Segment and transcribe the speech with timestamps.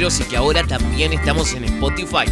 [0.00, 2.24] Y que ahora también estamos en Spotify.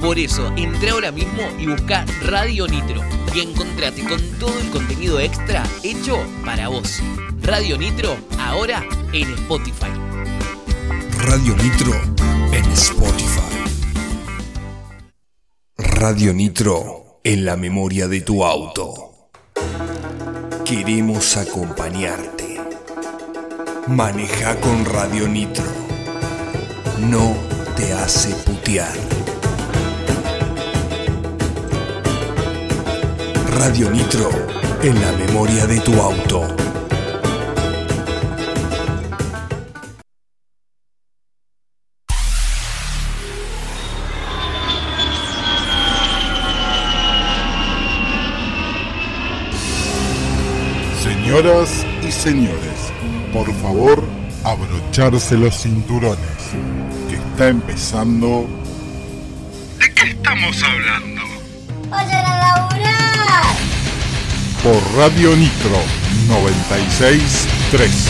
[0.00, 3.00] Por eso, entra ahora mismo y busca Radio Nitro
[3.32, 6.98] y encontrate con todo el contenido extra hecho para vos.
[7.40, 9.92] Radio Nitro, ahora en Spotify.
[11.18, 11.92] Radio Nitro
[12.52, 13.62] en Spotify.
[15.76, 19.28] Radio Nitro en la memoria de tu auto.
[20.64, 22.60] Queremos acompañarte.
[23.86, 25.83] Maneja con Radio Nitro.
[27.00, 27.34] No
[27.76, 28.92] te hace putear.
[33.58, 34.30] Radio Nitro
[34.82, 36.46] en la memoria de tu auto.
[51.02, 52.92] Señoras y señores,
[53.32, 54.04] por favor,
[54.44, 56.18] abrocharse los cinturones,
[57.08, 58.46] que está empezando...
[59.78, 61.22] ¿De qué estamos hablando?
[61.90, 63.04] ¡Vayan a laburar!
[64.64, 65.78] por Radio Nitro
[66.26, 68.08] 963.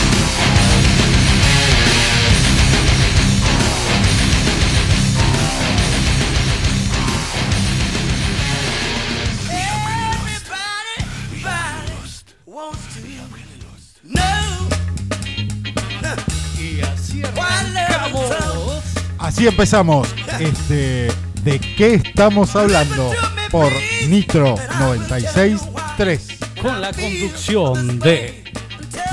[19.45, 20.07] Así empezamos.
[20.39, 21.07] Este,
[21.43, 23.11] ¿De qué estamos hablando?
[23.51, 23.71] Por
[24.07, 26.61] Nitro 96.3.
[26.63, 28.43] Con la conducción de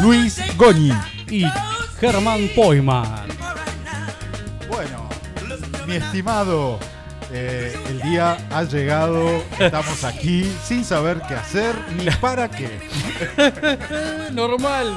[0.01, 0.91] Luis Goñi.
[1.29, 1.45] y
[2.01, 3.27] Germán Poiman.
[4.71, 5.07] Bueno,
[5.87, 6.79] mi estimado,
[7.31, 9.45] eh, el día ha llegado.
[9.59, 12.71] Estamos aquí sin saber qué hacer ni para qué.
[14.33, 14.95] Normal.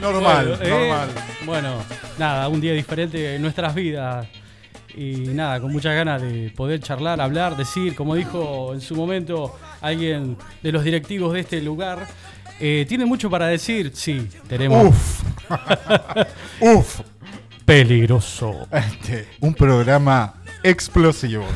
[0.00, 1.08] Normal, Bueno, eh, normal.
[1.46, 1.84] Bueno,
[2.18, 4.26] nada, un día diferente en nuestras vidas.
[4.94, 9.56] Y nada, con muchas ganas de poder charlar, hablar, decir, como dijo en su momento
[9.80, 12.06] alguien de los directivos de este lugar.
[12.60, 13.92] Eh, ¿Tiene mucho para decir?
[13.94, 14.86] Sí, tenemos.
[14.86, 15.22] Uf.
[16.60, 17.00] Uf.
[17.64, 18.66] Peligroso.
[18.70, 21.46] Este, un programa explosivo.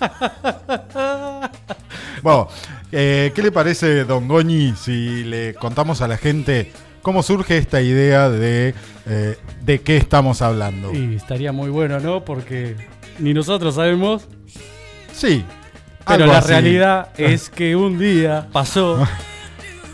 [2.22, 2.48] bueno,
[2.92, 6.72] eh, ¿qué le parece, Don Goñi, si le contamos a la gente
[7.04, 8.74] cómo surge esta idea de
[9.06, 10.92] eh, de qué estamos hablando?
[10.92, 12.24] Y estaría muy bueno, ¿no?
[12.24, 12.74] Porque
[13.20, 14.26] ni nosotros sabemos.
[15.12, 15.44] Sí.
[16.06, 16.48] Pero la así.
[16.48, 19.06] realidad es que un día pasó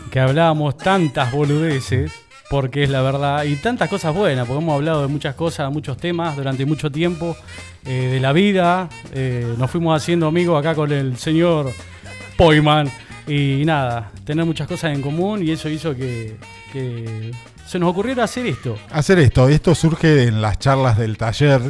[0.09, 2.11] que hablábamos tantas boludeces,
[2.49, 5.97] porque es la verdad, y tantas cosas buenas, porque hemos hablado de muchas cosas, muchos
[5.97, 7.37] temas durante mucho tiempo,
[7.85, 11.71] eh, de la vida, eh, nos fuimos haciendo amigos acá con el señor
[12.37, 12.89] Poiman,
[13.27, 16.37] y nada, tener muchas cosas en común, y eso hizo que,
[16.71, 17.31] que
[17.65, 18.77] se nos ocurriera hacer esto.
[18.91, 19.47] hacer esto.
[19.47, 21.61] Esto surge en las charlas del taller.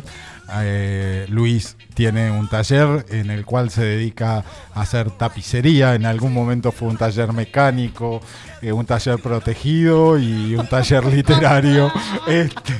[0.54, 5.96] Eh, Luis tiene un taller en el cual se dedica a hacer tapicería.
[5.96, 8.22] En algún momento fue un taller mecánico,
[8.62, 11.92] eh, un taller protegido y un taller literario.
[12.28, 12.74] Este,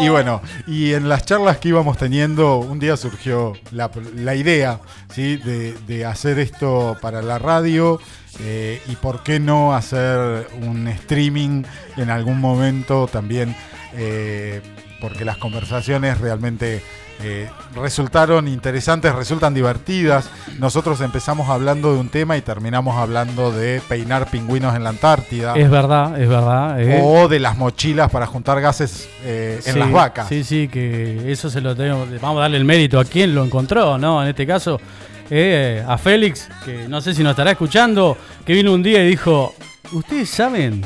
[0.00, 4.80] y bueno, y en las charlas que íbamos teniendo, un día surgió la, la idea
[5.12, 5.36] ¿sí?
[5.36, 8.00] de, hacer esto para la radio
[8.40, 11.64] eh, y por qué no hacer un streaming
[11.96, 13.54] en algún momento también,
[13.94, 14.62] eh,
[15.00, 16.82] porque las conversaciones realmente
[17.22, 20.28] eh, resultaron interesantes, resultan divertidas.
[20.58, 25.54] Nosotros empezamos hablando de un tema y terminamos hablando de peinar pingüinos en la Antártida.
[25.54, 26.80] Es verdad, es verdad.
[26.80, 27.00] eh.
[27.02, 30.28] O de las mochilas para juntar gases eh, en Sí, las vacas.
[30.28, 32.08] Sí, sí, que eso se lo tenemos.
[32.20, 34.22] Vamos a darle el mérito a quien lo encontró, ¿no?
[34.22, 34.80] En este caso,
[35.86, 39.54] a Félix, que no sé si nos estará escuchando, que vino un día y dijo:
[39.92, 40.84] ¿Ustedes saben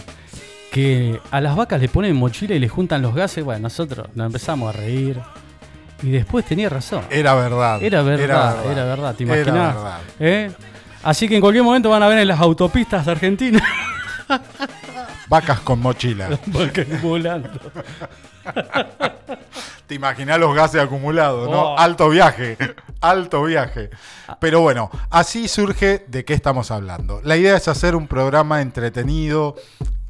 [0.70, 3.44] que a las vacas le ponen mochila y le juntan los gases?
[3.44, 5.18] Bueno, nosotros nos empezamos a reír.
[6.02, 7.04] Y después tenía razón.
[7.10, 7.82] Era verdad.
[7.82, 9.74] Era verdad, era verdad, ¿te imaginás?
[9.74, 10.00] verdad.
[10.20, 10.52] ¿Eh?
[11.02, 13.62] Así que en cualquier momento van a ver en las autopistas argentinas
[15.28, 16.28] Vacas con mochila.
[16.46, 17.48] vacas volando.
[19.86, 21.72] Te imaginás los gases acumulados, ¿no?
[21.72, 21.78] Oh.
[21.78, 22.56] Alto viaje,
[23.00, 23.90] alto viaje.
[24.40, 27.20] Pero bueno, así surge de qué estamos hablando.
[27.22, 29.56] La idea es hacer un programa entretenido,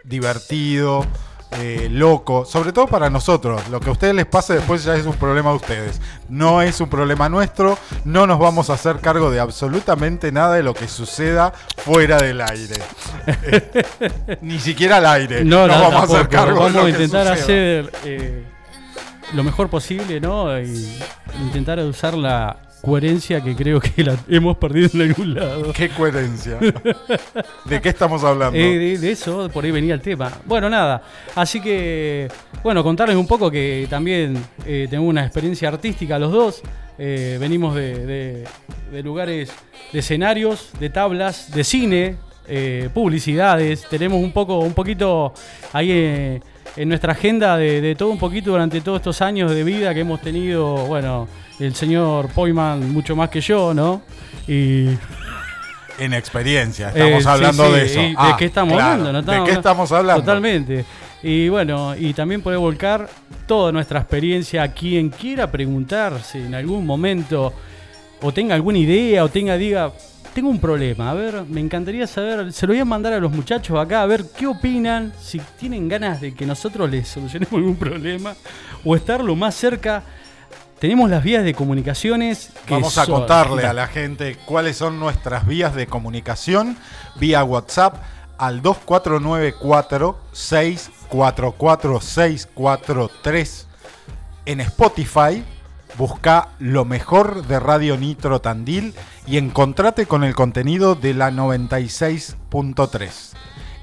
[0.05, 1.05] divertido,
[1.53, 3.69] eh, loco, sobre todo para nosotros.
[3.69, 6.01] Lo que a ustedes les pase después ya es un problema de ustedes.
[6.29, 10.63] No es un problema nuestro, no nos vamos a hacer cargo de absolutamente nada de
[10.63, 12.77] lo que suceda fuera del aire.
[13.27, 15.45] Eh, ni siquiera al aire.
[15.45, 18.45] No, nos no, vamos a hacer cargo de Vamos lo a intentar hacer eh,
[19.33, 20.59] lo mejor posible, ¿no?
[20.61, 20.99] Y
[21.41, 25.73] intentar usar la, coherencia que creo que la hemos perdido en algún lado.
[25.73, 26.59] Qué coherencia.
[27.65, 28.59] ¿De qué estamos hablando?
[28.59, 30.31] Eh, de, de eso, por ahí venía el tema.
[30.45, 31.03] Bueno, nada.
[31.35, 32.29] Así que,
[32.63, 34.37] bueno, contarles un poco que también
[34.67, 36.63] eh, tengo una experiencia artística los dos.
[36.99, 38.45] Eh, venimos de, de-
[38.93, 39.51] de lugares,
[39.93, 42.17] de escenarios, de tablas, de cine,
[42.93, 43.87] publicidades.
[43.89, 45.33] Tenemos un poco, un poquito
[45.73, 45.91] ahí
[46.77, 50.01] en nuestra agenda de, de todo un poquito durante todos estos años de vida que
[50.01, 50.77] hemos tenido.
[50.87, 51.27] Bueno,
[51.61, 54.03] el señor Poyman mucho más que yo, ¿no?
[54.49, 54.89] Y
[55.99, 58.01] En experiencia, estamos eh, hablando sí, de eso.
[58.01, 58.93] ¿y ¿De Ah, qué estamos claro.
[59.07, 59.13] hablando?
[59.13, 60.23] No ¿De qué estamos- hablando?
[60.23, 60.85] Totalmente.
[61.23, 63.09] Y bueno, y también poder volcar
[63.47, 67.53] toda nuestra experiencia a quien quiera preguntar si en algún momento
[68.21, 69.93] o tenga alguna idea o tenga, diga,
[70.35, 73.31] tengo un problema, a ver, me encantaría saber, se lo voy a mandar a los
[73.31, 77.77] muchachos acá a ver qué opinan, si tienen ganas de que nosotros les solucionemos algún
[77.77, 78.35] problema
[78.85, 80.03] o estar lo más cerca.
[80.79, 84.99] Tenemos las vías de comunicaciones que Vamos a son- contarle a la gente cuáles son
[85.01, 86.77] nuestras vías de comunicación
[87.17, 87.97] vía WhatsApp
[88.37, 93.67] al 2494 644 643
[94.47, 95.45] en Spotify.
[95.97, 98.95] Busca lo mejor de Radio Nitro Tandil
[99.29, 103.33] y encontrate con el contenido de la 96.3.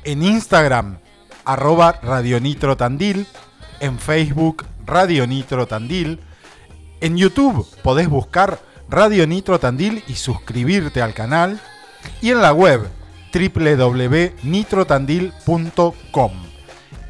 [0.04, 0.98] En Instagram,
[1.46, 3.28] arroba Radio Nitro Tandil.
[3.80, 6.20] En Facebook, Radio Nitro Tandil.
[7.02, 8.60] En YouTube podés buscar
[8.90, 11.60] Radio Nitro Tandil y suscribirte al canal.
[12.22, 12.88] Y en la web
[13.34, 16.32] www.nitrotandil.com.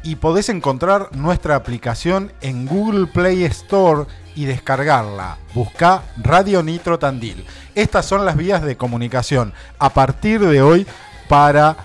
[0.04, 5.38] Y podés encontrar nuestra aplicación en Google Play Store y descargarla.
[5.54, 7.44] Busca Radio Nitro Tandil.
[7.74, 10.86] Estas son las vías de comunicación a partir de hoy
[11.28, 11.76] para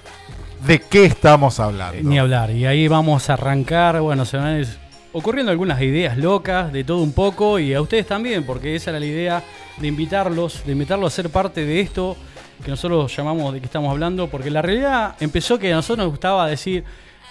[0.65, 2.09] de qué estamos hablando.
[2.09, 2.50] Ni hablar.
[2.51, 4.00] Y ahí vamos a arrancar.
[4.01, 4.80] Bueno, se van es-
[5.17, 8.99] ocurriendo algunas ideas locas, de todo un poco, y a ustedes también, porque esa era
[8.99, 9.43] la idea
[9.77, 12.15] de invitarlos, de invitarlos a ser parte de esto
[12.63, 16.09] que nosotros llamamos de qué estamos hablando, porque la realidad empezó que a nosotros nos
[16.11, 16.83] gustaba decir,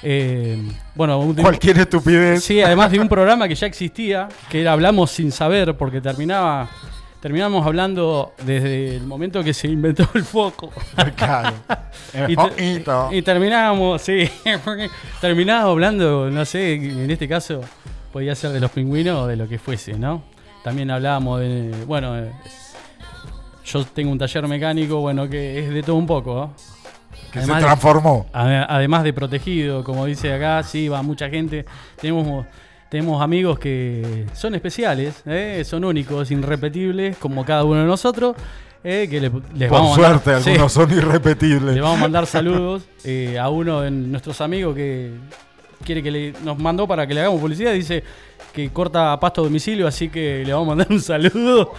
[0.02, 0.56] eh,
[0.94, 2.44] bueno, un- Cualquier estupidez.
[2.44, 6.68] Sí, además de un programa que ya existía, que era Hablamos sin saber, porque terminaba,
[7.26, 10.70] terminamos hablando desde el momento que se inventó el foco.
[11.16, 11.52] Claro.
[12.28, 14.30] Y, te- y terminábamos, sí,
[15.20, 17.62] terminábamos hablando, no sé, en este caso
[18.12, 20.22] podía ser de los pingüinos o de lo que fuese, ¿no?
[20.62, 22.30] También hablábamos de, bueno, eh,
[23.64, 26.54] yo tengo un taller mecánico, bueno, que es de todo un poco, ¿no?
[27.32, 28.26] que Además se transformó.
[28.32, 31.66] Ade- Además de protegido, como dice acá, sí, va mucha gente.
[32.00, 32.46] Tenemos,
[32.90, 35.62] tenemos amigos que son especiales, ¿eh?
[35.64, 38.36] son únicos, irrepetibles, como cada uno de nosotros.
[38.84, 39.08] ¿eh?
[39.10, 41.74] que le- les Por vamos a mandar- suerte, sí, algunos son irrepetibles.
[41.74, 45.10] le vamos a mandar saludos eh, a uno de nuestros amigos que
[45.84, 47.72] quiere que le, nos mandó para que le hagamos publicidad.
[47.72, 48.04] Dice
[48.52, 51.72] que corta pasto a domicilio, así que le vamos a mandar un saludo.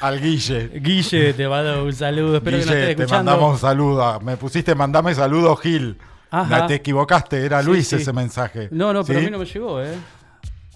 [0.00, 0.68] Al Guille.
[0.80, 2.36] Guille, te mando un saludo.
[2.38, 3.30] Espero que Guille, estés te escuchando.
[3.30, 4.20] mandamos un saludo.
[4.20, 5.96] Me pusiste mandame saludo, Gil.
[6.30, 6.66] Ajá.
[6.66, 7.96] Te equivocaste, era Sí, Luis sí.
[7.96, 8.68] ese mensaje.
[8.72, 9.24] No, no, pero ¿Sí?
[9.24, 9.94] a mí no me llegó, ¿eh?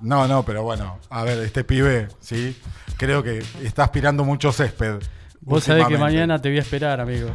[0.03, 2.57] No, no, pero bueno, a ver, este pibe, sí,
[2.97, 4.99] creo que está aspirando mucho césped.
[5.45, 7.31] Vos sabés que mañana te voy a esperar, amigo.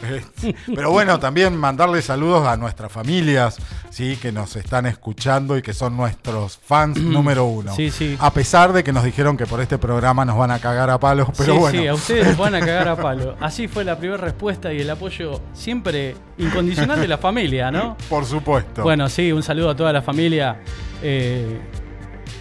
[0.66, 3.56] Pero bueno, también mandarle saludos a nuestras familias,
[3.90, 7.74] sí, que nos están escuchando y que son nuestros fans número uno.
[7.74, 8.16] Sí, sí.
[8.20, 11.00] A pesar de que nos dijeron que por este programa nos van a cagar a
[11.00, 11.80] palos, pero sí, bueno.
[11.80, 13.36] sí, a ustedes los van a cagar a palo.
[13.40, 17.96] Así fue la primera respuesta y el apoyo siempre incondicional de la familia, ¿no?
[18.08, 18.84] Por supuesto.
[18.84, 20.60] Bueno, sí, un saludo a toda la familia
[21.02, 21.58] eh,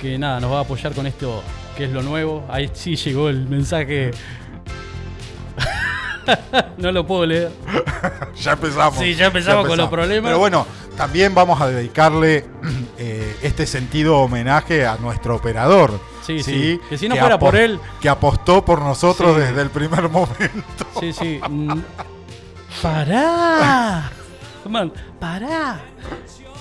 [0.02, 1.44] que nada, nos va a apoyar con esto
[1.76, 2.46] que es lo nuevo.
[2.50, 4.12] Ahí sí llegó el mensaje.
[6.78, 7.52] no lo puedo leer.
[8.42, 9.00] ya empezamos.
[9.00, 10.30] Sí, ya empezamos con los problemas.
[10.30, 10.66] Pero bueno,
[10.96, 12.46] también vamos a dedicarle
[12.98, 16.00] eh, este sentido homenaje a nuestro operador.
[16.26, 16.80] Sí, sí.
[16.90, 19.42] Que si no fuera por él- Que apostó por nosotros Sí.
[19.42, 20.86] desde el primer momento.
[21.00, 21.40] Sí, sí.
[21.48, 21.80] Mm,
[22.82, 24.12] ¡Pará!
[24.68, 25.80] Man, ¡Pará!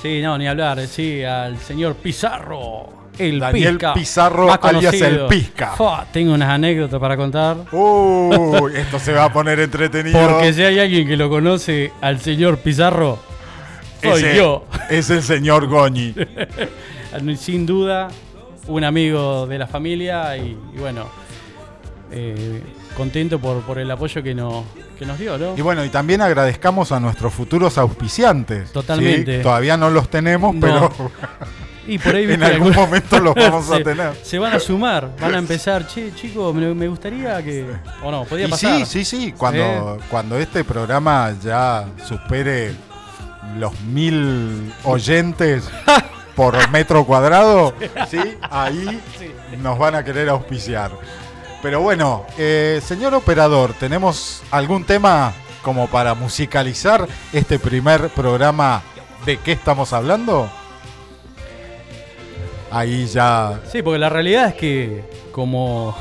[0.00, 0.87] Sí, no, ni hablar.
[0.87, 3.05] Sí, al señor Pizarro.
[3.18, 5.68] El Daniel Pizca, Pizarro, más alias el Pizca.
[5.76, 7.56] Fua, tengo unas anécdotas para contar.
[7.73, 10.18] Uy, esto se va a poner entretenido.
[10.28, 13.18] Porque si hay alguien que lo conoce al señor Pizarro,
[14.02, 14.64] soy Ese yo.
[14.90, 16.14] Es el señor Goñi.
[17.38, 18.08] Sin duda,
[18.66, 21.06] un amigo de la familia y, y bueno,
[22.12, 22.62] eh,
[22.96, 24.64] contento por, por el apoyo que nos,
[24.99, 25.54] que nos dio, ¿no?
[25.56, 28.73] Y bueno, y también agradezcamos a nuestros futuros auspiciantes.
[28.73, 29.38] Totalmente.
[29.38, 29.42] ¿sí?
[29.42, 30.61] Todavía no los tenemos, No.
[30.61, 30.92] pero
[31.87, 34.12] Y por ahí en algún alguna- momento los vamos a se, tener.
[34.23, 35.87] Se van a sumar, van a empezar.
[35.87, 37.64] Che, chicos, me, me gustaría que.
[38.02, 38.78] O no, podía Y pasar.
[38.87, 39.33] sí, sí, sí.
[39.37, 42.75] Cuando, cuando este programa ya supere
[43.59, 45.64] los mil oyentes
[46.35, 47.73] por metro cuadrado,
[48.11, 48.19] sí,
[48.50, 49.00] ahí
[49.62, 50.90] nos van a querer auspiciar.
[51.62, 58.83] Pero bueno, eh, señor operador, ¿tenemos algún tema como para musicalizar este primer programa
[59.25, 60.50] de qué estamos hablando?
[62.70, 65.94] Ahí ya, Sí, porque la realidad es que como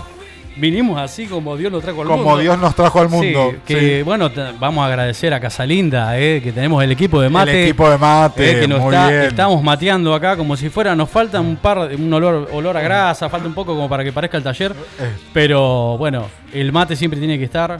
[0.57, 2.23] vinimos así como Dios nos trajo al mundo.
[2.23, 3.51] como Dios nos trajo al mundo.
[3.51, 4.03] Sí, que sí.
[4.03, 7.51] bueno, vamos a agradecer a Casalinda, eh, que tenemos el equipo de mate.
[7.51, 9.21] El equipo de mate, eh, que nos muy está- bien.
[9.23, 13.29] estamos mateando acá como si fuera, nos falta un par, un olor, olor a grasa,
[13.29, 14.71] falta un poco como para que parezca el taller.
[14.99, 15.11] Eh.
[15.33, 17.77] Pero bueno, el mate siempre tiene que estar.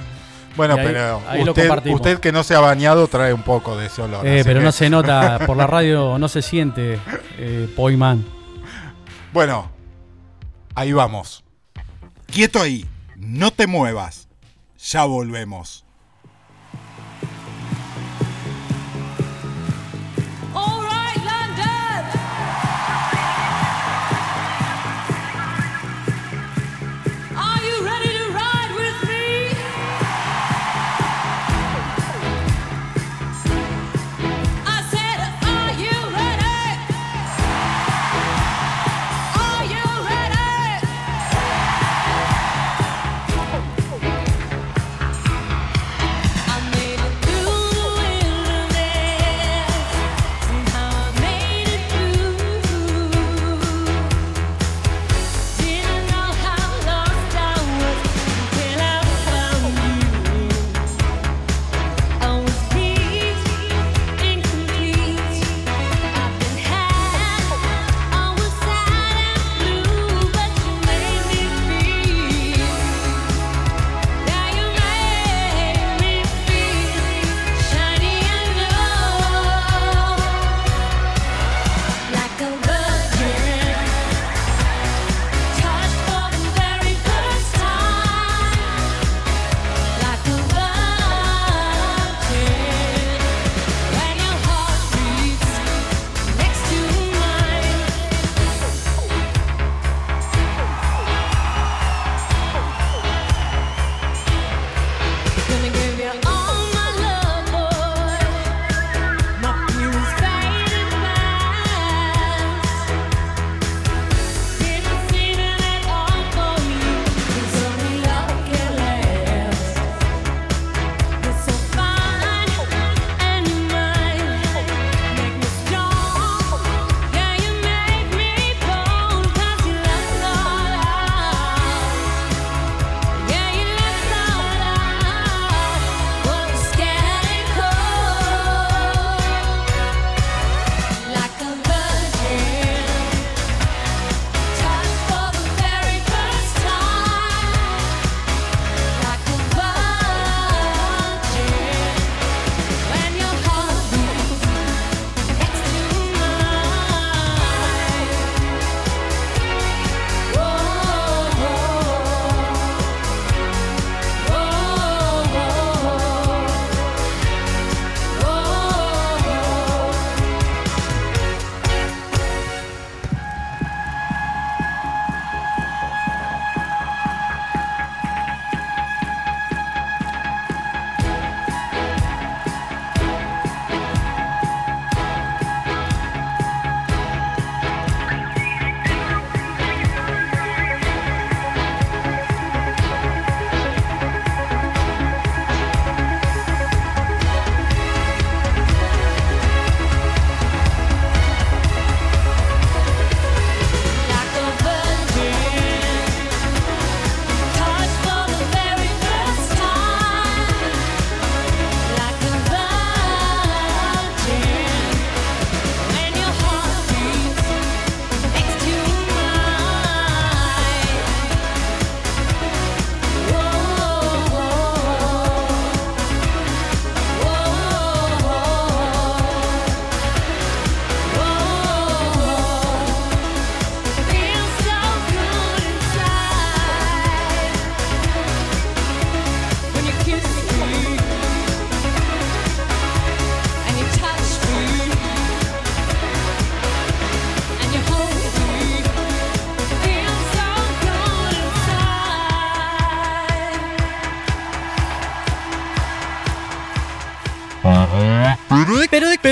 [0.58, 3.88] Bueno, ahí- pero ahí usted, usted que no se ha bañado trae un poco de
[3.88, 4.26] ese olor.
[4.28, 6.98] Eh, pero que- no se nota, por la radio no se siente,
[7.38, 8.24] eh, Poiman.
[9.36, 9.70] Bueno,
[10.76, 11.44] ahí vamos.
[12.26, 12.88] Quieto ahí,
[13.18, 14.30] no te muevas.
[14.78, 15.85] Ya volvemos.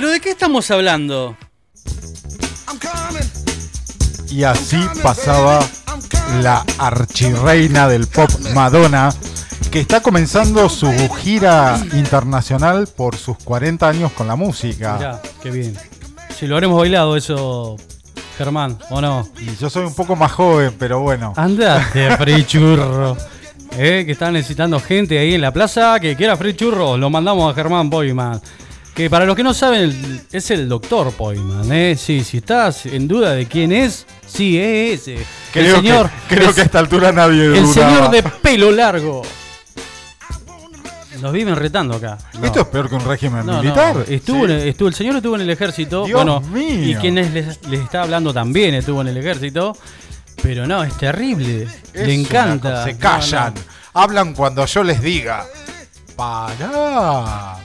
[0.04, 1.38] Pero de, pero ¿de qué estamos hablando?
[4.30, 5.66] Y así pasaba
[6.42, 9.14] la archirreina del pop Madonna,
[9.72, 10.92] que está comenzando su
[11.22, 14.98] gira internacional por sus 40 años con la música.
[14.98, 15.78] Mirá, qué bien.
[16.38, 17.78] Si lo habremos bailado eso,
[18.38, 19.26] Germán, ¿o no?
[19.40, 21.32] Y yo soy un poco más joven, pero bueno.
[21.38, 23.16] Andate, free churro.
[23.78, 26.98] Eh, que están necesitando gente ahí en la plaza que quiera free churro.
[26.98, 28.42] Lo mandamos a Germán Poyman.
[28.96, 31.72] Que para los que no saben, es el doctor Poyman.
[31.72, 31.96] Eh.
[31.98, 35.26] Sí, si estás en duda de quién es, sí, es ese.
[35.52, 37.74] Creo, el señor, que, creo el- que a esta altura nadie el dudaba.
[37.74, 39.24] señor de pelo largo.
[41.22, 42.18] Nos viven retando acá.
[42.38, 42.46] No.
[42.46, 43.96] Esto es peor que un régimen No, no, militar.
[44.10, 44.52] Estuvo, Sí.
[44.52, 46.06] el, estuvo, el señor estuvo en el ejército.
[46.06, 46.90] Dios bueno, mío.
[46.92, 49.76] y quien les, les- está hablando también estuvo en el ejército.
[50.42, 51.68] Pero no, es terrible.
[51.94, 52.84] Es Le encanta.
[52.84, 53.54] Se callan.
[53.94, 55.46] Hablan cuando yo les diga.
[56.16, 57.56] Pará.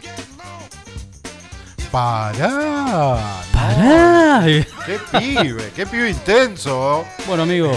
[1.90, 3.42] Pará.
[3.52, 4.44] Pará.
[4.44, 7.04] Qué pibe, qué pibe intenso.
[7.26, 7.72] Bueno, amigo,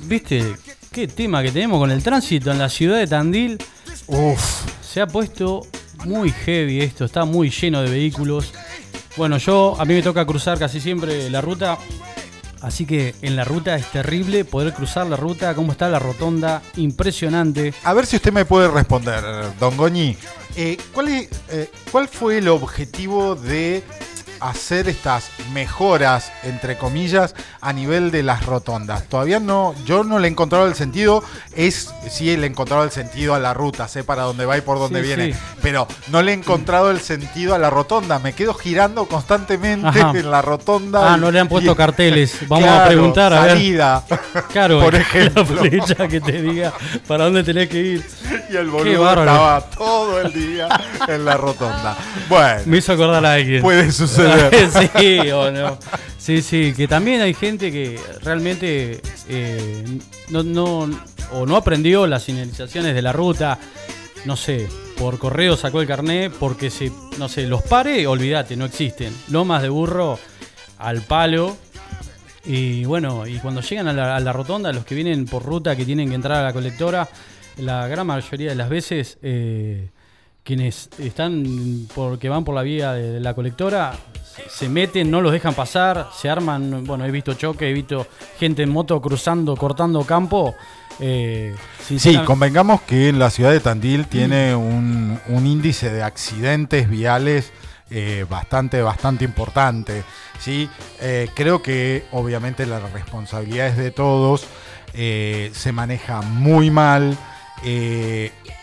[0.00, 0.54] ¿viste
[0.92, 3.58] qué tema que tenemos con el tránsito en la ciudad de Tandil?
[4.06, 4.64] Uf.
[4.82, 5.66] Se ha puesto
[6.04, 8.52] muy heavy esto, está muy lleno de vehículos.
[9.16, 11.78] Bueno, yo a mí me toca cruzar casi siempre la ruta,
[12.62, 16.62] así que en la ruta es terrible poder cruzar la ruta, cómo está la rotonda,
[16.76, 17.74] impresionante.
[17.84, 19.22] A ver si usted me puede responder,
[19.58, 20.16] don Goñi.
[20.60, 23.84] Eh, ¿cuál, es- eh, ¿Cuál fue el objetivo de
[24.40, 29.04] hacer estas mejoras, entre comillas, a nivel de las rotondas?
[29.04, 31.22] Todavía no, yo no le he encontrado el sentido.
[31.54, 34.60] Es, sí le he encontrado el sentido a la ruta, sé para dónde va y
[34.60, 35.32] por dónde Sí, viene.
[35.32, 35.38] sí.
[35.62, 38.18] Pero no le he encontrado el sentido a la rotonda.
[38.18, 40.12] Me quedo girando constantemente Ajá.
[40.18, 41.14] en la rotonda.
[41.14, 42.36] Ah, no le han puesto Y- carteles.
[42.48, 43.50] Vamos a preguntar a ver.
[43.52, 44.04] salida.
[44.52, 45.44] Claro, Por la ejemplo.
[45.46, 46.72] flecha que te diga
[47.06, 48.06] para dónde tenés que ir.
[48.50, 50.68] Y el boludo estaba todo el día
[51.06, 51.96] en la rotonda.
[52.28, 53.62] Bueno, Me hizo acordar a alguien.
[53.62, 54.27] puede suceder.
[54.98, 55.78] sí o no.
[56.18, 59.84] Sí, sí, que también hay gente que realmente eh,
[60.30, 60.90] no, no,
[61.32, 63.58] o no aprendió las señalizaciones de la ruta,
[64.24, 68.64] no sé, por correo sacó el carnet porque se, no sé, los pare, olvídate, no
[68.64, 69.14] existen.
[69.30, 70.18] Lomas de burro
[70.78, 71.56] al palo.
[72.44, 75.76] Y bueno, y cuando llegan a la, a la rotonda, los que vienen por ruta
[75.76, 77.08] que tienen que entrar a la colectora,
[77.58, 79.88] la gran mayoría de las veces, eh,
[80.48, 83.92] quienes están porque van por la vía de, la colectora,
[84.48, 88.06] se- meten, no los dejan pasar, se arman, bueno, he visto choque, he visto
[88.38, 90.54] gente en moto cruzando, cortando campo.
[91.00, 91.54] eh,
[91.86, 97.52] Sí, convengamos que la ciudad de Tandil tiene un, un índice de accidentes viales
[97.90, 100.02] eh, bastante, bastante importante.
[100.40, 100.66] ¿sí?
[101.02, 104.46] Eh, creo que obviamente la responsabilidad es de todos,
[104.94, 107.18] se maneja muy mal.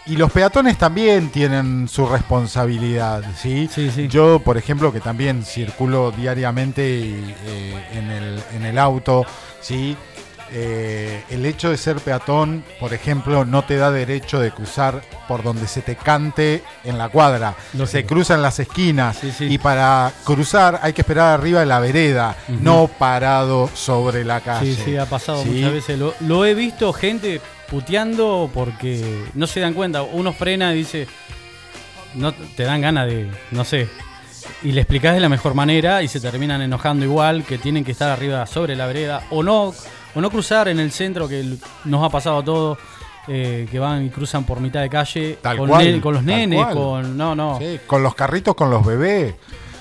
[0.07, 3.69] Y los peatones también tienen su responsabilidad, ¿sí?
[3.73, 4.07] Sí, sí.
[4.07, 9.25] Yo, por ejemplo, que también circulo diariamente eh, en, el, en el auto,
[9.61, 9.97] ¿sí?
[10.51, 15.41] Eh, el hecho de ser peatón, por ejemplo, no te da derecho de cruzar por
[15.41, 17.55] donde se te cante en la cuadra.
[17.73, 17.87] Lógico.
[17.87, 19.45] Se cruzan las esquinas Sí, sí.
[19.45, 24.75] y para cruzar hay que esperar arriba de la vereda, no parado sobre la calle.
[24.75, 25.49] Sí, sí, ha pasado Sí.
[25.49, 25.97] muchas veces.
[25.97, 30.03] Lo, lo he visto gente puteando porque no se dan cuenta.
[30.03, 31.07] Uno frena y dice,
[32.15, 33.87] no te dan ganas de, no sé.
[34.63, 37.91] Y le explicás de la mejor manera y se terminan enojando igual, que tienen que
[37.91, 39.73] estar arriba sobre la vereda o no,
[40.13, 42.77] o no cruzar en el centro, que nos ha pasado a todos,
[43.27, 46.63] eh, que van y cruzan por mitad de calle Tal con, cual, con los nenes,
[46.67, 47.17] con...
[47.17, 47.57] No, no.
[47.57, 49.35] Sí, con los carritos, con los bebés.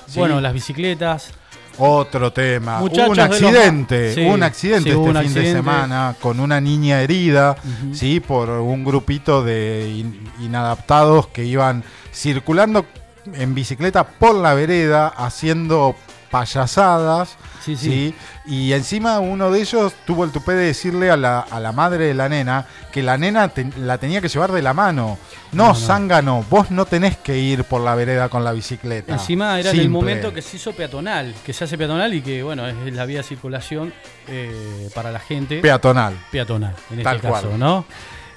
[0.07, 0.19] Sí.
[0.19, 1.33] Bueno, las bicicletas.
[1.77, 2.79] Otro tema.
[2.79, 6.39] Muchachos un los accidente, Sí, hubo un accidente sí, este un fin de semana con
[6.39, 7.55] una niña herida,
[7.93, 11.83] sí, por un grupito de in- inadaptados que iban
[12.13, 12.85] circulando
[13.33, 15.95] en bicicleta por la vereda haciendo
[16.39, 17.89] payasadas, Sí, sí.
[17.89, 21.71] sí, y encima uno de ellos tuvo el tupé de decirle a la, a la
[21.71, 25.17] madre de la nena que la nena te- la tenía que llevar de la mano.
[25.51, 25.75] No, No, no.
[25.75, 29.13] zángano, vos no tenés que ir por la vereda con la bicicleta.
[29.13, 32.43] Encima era en el momento que se hizo peatonal, que se hace peatonal y que,
[32.43, 33.91] bueno, es la vía de circulación
[34.27, 35.59] eh, para la gente.
[35.61, 36.13] Peatonal.
[36.31, 37.59] peatonal, en Tal este caso, cual.
[37.59, 37.85] ¿no?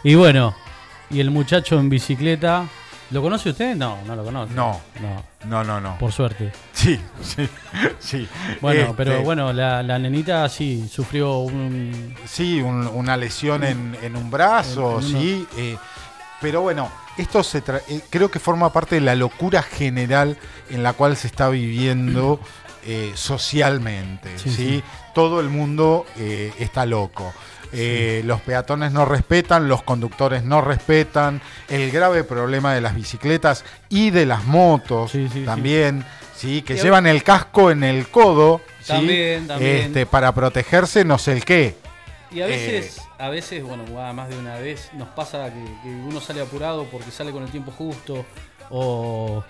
[0.04, 0.54] Y bueno,
[1.10, 2.64] y el muchacho en bicicleta,
[3.10, 3.74] ¿lo conoce usted?
[3.76, 4.54] No, no lo conoce.
[4.54, 4.80] No.
[5.00, 5.98] No, No, no, no.
[5.98, 6.52] por suerte.
[6.72, 7.48] Sí, sí,
[7.98, 8.28] sí.
[8.60, 12.14] Bueno, Este, pero bueno, la, la nenita sí sufrió un...
[12.26, 15.46] Sí, un- una lesión en, en un brazo, En- en uno- sí.
[15.56, 15.76] eh,
[16.40, 20.36] pero bueno, esto se tra- eh, creo que forma parte de la locura general
[20.70, 22.38] en la cual se está viviendo
[22.84, 24.56] eh, socialmente, Sí, ¿sí?
[24.56, 24.82] sí.
[25.14, 27.32] Todo el mundo eh, está loco.
[27.72, 33.64] Eh, Los peatones no respetan, los conductores no respetan, el grave problema de las bicicletas
[33.88, 35.44] y de las motos Sí, sí, sí.
[35.44, 36.04] también,
[36.34, 38.88] sí, que llevan el casco en el codo, ¿sí?
[38.88, 39.76] También, también.
[39.76, 41.76] Este, para protegerse no sé el qué.
[42.30, 46.20] Y a veces, a veces, bueno, más de una vez nos pasa que, que uno
[46.20, 48.24] sale apurado porque sale con el tiempo justo
[48.70, 49.42] o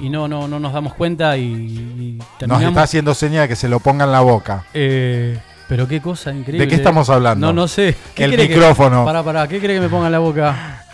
[0.00, 2.68] y no no no nos damos cuenta y, y Nos terminamos.
[2.70, 4.64] está haciendo seña de que se lo ponga en la boca.
[4.74, 6.64] Eh, pero qué cosa increíble.
[6.64, 7.46] ¿De qué estamos hablando?
[7.48, 7.94] No, no sé.
[8.14, 9.04] ¿Qué El micrófono.
[9.04, 10.84] Pará, pará, ¿qué cree que me ponga en la boca?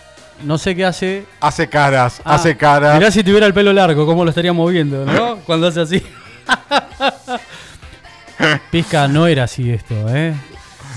[0.42, 1.24] No sé qué hace.
[1.40, 2.98] Hace caras, Ah, hace caras.
[2.98, 5.36] Mirá si tuviera el pelo largo, cómo lo estaría moviendo, ¿no?
[5.46, 6.02] Cuando hace así.
[8.70, 10.34] Pizca, no era así esto, ¿eh?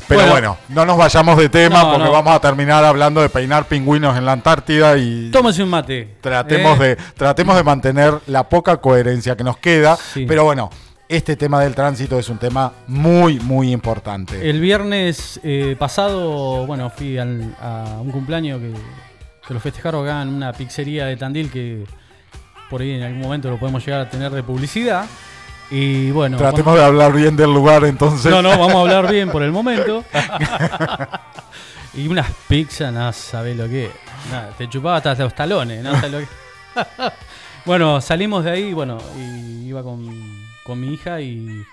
[0.08, 0.32] Pero Bueno.
[0.32, 2.12] bueno, no nos vayamos de tema No, porque no.
[2.14, 6.16] vamos a terminar hablando de peinar pingüinos en la Antártida y Tómese un mate.
[6.22, 6.84] tratemos, ¿eh?
[6.84, 9.98] de, tratemos de mantener la poca coherencia que nos queda.
[9.98, 10.26] Sí.
[10.26, 10.70] Pero bueno,
[11.10, 14.50] este tema del tránsito es un tema muy, muy importante.
[14.50, 18.72] El viernes eh, pasado, bueno, fui al- a un cumpleaños que,
[19.48, 21.86] que lo festejaron acá en una pizzería de Tandil que
[22.70, 25.06] por ahí en algún momento lo podemos llegar a tener de publicidad.
[25.72, 28.32] Y bueno, Tratemos de hablar bien del lugar entonces.
[28.32, 30.04] No, no, vamos a hablar bien por el momento.
[31.94, 33.92] y unas pizzas, no sabés lo que es.
[34.32, 36.28] Nada, te chupaba hasta los talones, no sabés lo que
[37.66, 41.64] Bueno, salimos de ahí, bueno, y iba con, con mi hija y,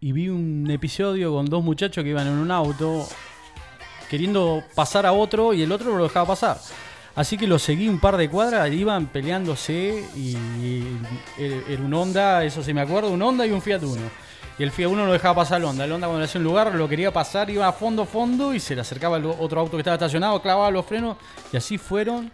[0.00, 3.08] y vi un episodio con dos muchachos que iban en un auto
[4.08, 6.58] queriendo pasar a otro y el otro no lo dejaba pasar.
[7.16, 11.00] Así que lo seguí un par de cuadras, iban peleándose y, y
[11.68, 14.02] era un Honda, eso sí me acuerdo, un Honda y un Fiat Uno.
[14.58, 15.84] Y el Fiat Uno no dejaba pasar al Honda.
[15.84, 18.60] El Honda cuando le hacía un lugar lo quería pasar, iba a fondo, fondo y
[18.60, 21.16] se le acercaba el otro auto que estaba estacionado, clavaba los frenos
[21.52, 22.30] y así fueron.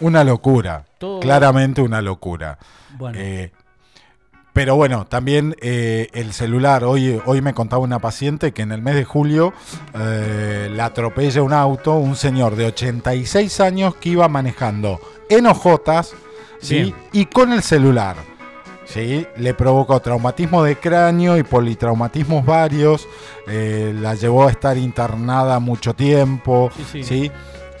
[0.00, 0.84] Una locura.
[0.98, 2.58] Todo- Claramente una locura.
[2.98, 3.52] Bueno, Eh,
[4.54, 6.84] pero bueno, también eh, el celular.
[6.84, 9.52] Hoy, hoy me contaba una paciente que en el mes de julio
[9.98, 16.14] eh, la atropella un auto, un señor de 86 años que iba manejando en hojotas
[16.60, 16.94] ¿sí?
[17.12, 18.16] Y con el celular.
[18.86, 19.26] ¿sí?
[19.36, 23.08] Le provocó traumatismo de cráneo y politraumatismos varios.
[23.48, 26.70] eh, la llevó a estar internada mucho tiempo.
[26.76, 27.04] Sí, sí.
[27.04, 27.32] ¿sí?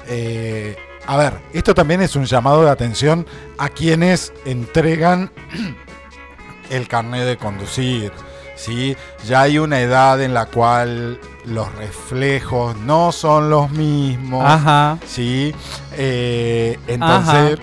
[0.08, 3.26] Eh, a ver, esto también es un llamado de atención
[3.58, 5.30] a quienes entregan
[6.70, 8.12] el carnet de conducir.
[8.56, 8.96] ¿sí?
[9.26, 14.44] Ya hay una edad en la cual los reflejos no son los mismos.
[14.44, 14.98] ajá.
[15.06, 15.54] ¿sí?
[15.92, 17.58] Eh, entonces,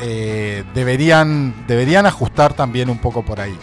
[0.00, 3.56] eh, deberían, deberían ajustar también un poco por ahí.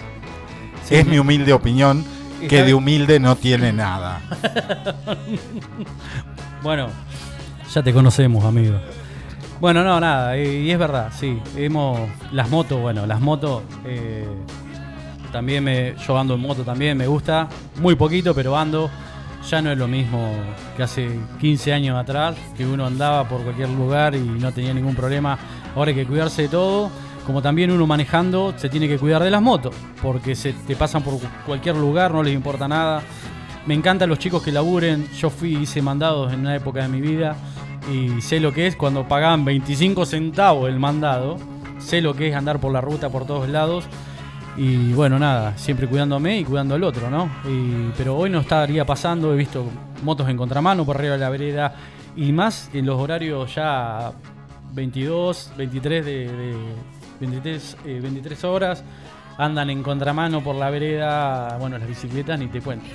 [0.86, 0.95] Sí.
[0.95, 2.06] es mi humilde opinión,
[2.47, 4.21] que de humilde no tiene nada.
[6.63, 6.88] Bueno,
[7.71, 8.80] ya te conocemos, amigo.
[9.60, 11.39] Bueno, no, nada, y es verdad, sí.
[11.56, 12.00] Hemos.
[12.32, 13.63] Las motos, bueno, las motos.
[13.86, 14.26] eh,
[15.32, 15.96] también me.
[16.06, 17.48] Yo ando en moto también, me gusta.
[17.82, 18.89] Muy poquito, pero ando.
[19.50, 20.34] Ya no es lo mismo
[20.76, 21.08] que hace
[21.39, 25.38] 15 años atrás, que uno andaba por cualquier lugar y no tenía ningún problema.
[25.76, 26.89] Ahora hay que cuidarse de todo.
[27.26, 31.02] Como también uno manejando se tiene que cuidar de las motos, porque se te pasan
[31.02, 31.15] por
[31.46, 33.02] cualquier lugar, no les importa nada.
[33.65, 35.08] Me encantan los chicos que laburen.
[35.13, 37.36] Yo fui, hice mandados en una época de mi vida
[37.91, 41.38] y sé lo que es cuando pagaban 25 centavos el mandado.
[41.80, 43.86] Sé lo que es andar por la ruta por todos lados.
[44.58, 47.30] Y bueno, nada, siempre cuidándome y cuidando al otro, ¿no?
[47.50, 49.65] Y- pero hoy no estaría pasando, he visto
[50.04, 51.76] motos en contramano por arriba de la vereda
[52.15, 54.13] y más en los horarios ya
[54.71, 56.56] 22, 23 de, de-
[57.19, 58.84] 23, eh, 23 horas
[59.38, 62.86] andan en contramano por la vereda, bueno, las bicicletas ni te cuento.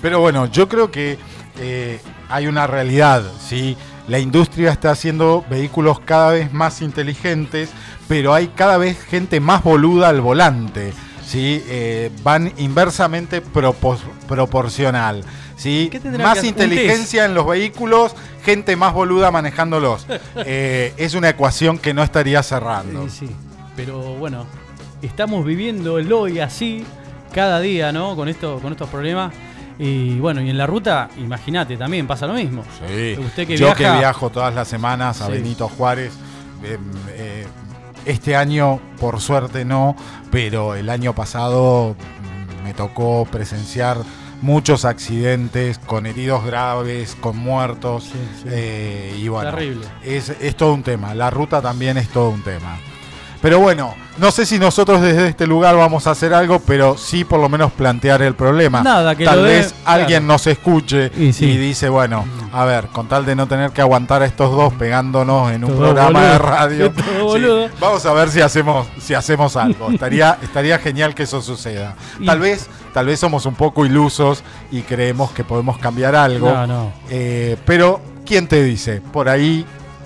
[0.00, 1.18] Pero bueno, yo creo que
[1.60, 3.76] eh, hay una realidad, ¿sí?
[4.08, 7.70] La industria está haciendo vehículos cada vez más inteligentes,
[8.08, 10.92] pero hay cada vez gente más boluda al volante,
[11.26, 11.62] ¿sí?
[11.68, 15.24] Eh, van inversamente propos- proporcional,
[15.56, 15.88] ¿sí?
[15.90, 18.14] ¿Qué tendrá Más que- inteligencia en los vehículos,
[18.44, 20.06] gente más boluda manejándolos.
[20.46, 23.08] Eh, es una ecuación que no estaría cerrando.
[23.08, 23.36] Sí, sí.
[23.74, 24.46] Pero bueno,
[25.02, 26.84] estamos viviendo el hoy así,
[27.34, 28.14] cada día, ¿no?
[28.14, 29.32] Con, esto, con estos problemas.
[29.78, 32.62] Y bueno, y en la ruta, imagínate, también pasa lo mismo.
[32.86, 33.16] Sí.
[33.18, 35.32] Usted que Yo viaja- que viajo todas las semanas a Sí.
[35.32, 36.12] Benito Juárez.
[36.64, 36.78] eh,
[37.10, 37.46] eh,
[38.06, 39.94] este año, por suerte, no,
[40.30, 41.94] pero el año pasado
[42.60, 43.98] mm, me tocó presenciar
[44.40, 48.04] muchos accidentes con heridos graves, con muertos.
[48.04, 48.12] Sí,
[48.42, 48.48] sí.
[48.50, 49.86] eh, y bueno, Terrible.
[50.02, 51.14] es, es todo un tema.
[51.14, 52.78] La ruta también es todo un tema.
[53.42, 57.24] Pero bueno, no sé si nosotros desde este lugar vamos a hacer algo, pero sí
[57.24, 58.82] por lo menos plantear el problema.
[58.82, 60.32] Nada, que Tal lo vez alguien claro.
[60.34, 61.56] nos escuche Y y, sí.
[61.56, 65.52] dice, bueno, a ver, con tal de no tener que aguantar a estos dos pegándonos
[65.52, 66.32] en un Todo programa boludo.
[66.32, 66.92] de radio,
[67.68, 69.90] sí, vamos a ver si hacemos, si hacemos algo.
[69.92, 71.94] Estaría, estaría genial que eso suceda.
[72.18, 76.50] Y- Tal vez, tal vez somos un poco ilusos y creemos que podemos cambiar algo.
[76.50, 76.92] No, no.
[77.10, 79.00] Eh, pero, ¿quién te dice?
[79.12, 79.64] Por ahí,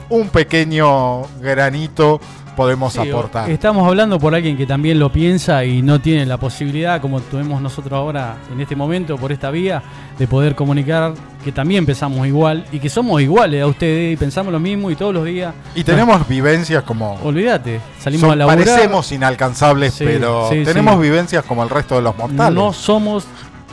[0.08, 2.20] un pequeño granito
[2.60, 3.50] podemos Sí, aportar.
[3.50, 7.62] Estamos hablando por alguien que también lo piensa y no tiene la posibilidad, como tuvimos
[7.62, 9.82] nosotros ahora en este momento, por esta vía,
[10.18, 14.52] de poder comunicar que también pensamos igual y que somos iguales a ustedes y pensamos
[14.52, 15.54] lo mismo y todos los días.
[15.74, 17.14] Y tenemos vivencias como...
[17.24, 18.58] Olvídate, salimos son- a laburar.
[18.66, 22.54] parecemos inalcanzables, Sí, pero sí, tenemos vivencias como el resto de los mortales.
[22.54, 23.24] No somos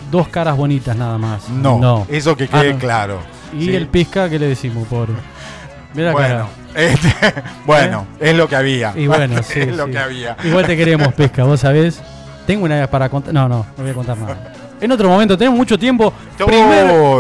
[0.10, 1.50] dos caras bonitas nada más.
[1.50, 2.80] No, eso que Ah, quede no.
[2.80, 3.20] claro.
[3.60, 5.12] Y el pizca, ¿qué le decimos, pobre?
[5.98, 7.12] Mira Bueno, este,
[7.66, 8.94] bueno, es lo que había.
[8.96, 9.62] Y bueno, sí.
[9.62, 9.92] es lo sí.
[9.92, 10.38] que había.
[10.44, 12.00] Igual te queremos, pesca, vos sabés.
[12.46, 13.34] Tengo una para contar.
[13.34, 14.54] No, no, no voy a contar nada.
[14.80, 16.14] En otro momento, tenemos mucho tiempo.
[16.40, 16.46] Oh,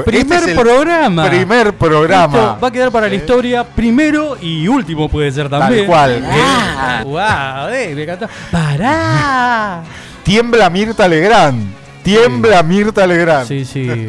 [0.06, 1.28] primer este es programa.
[1.28, 2.26] Primer programa.
[2.38, 3.18] Esto va a quedar para la Eh.
[3.18, 3.64] historia.
[3.64, 5.88] Primero y último puede ser Tal también.
[5.88, 6.24] cual.
[6.32, 8.28] Ah, wow, eh, me encantó.
[8.52, 9.82] ¡Pará!
[10.22, 11.74] Tiembla Mirta Legrand.
[12.04, 13.48] Tiembla Mirta Legrand.
[13.48, 14.08] Sí, sí.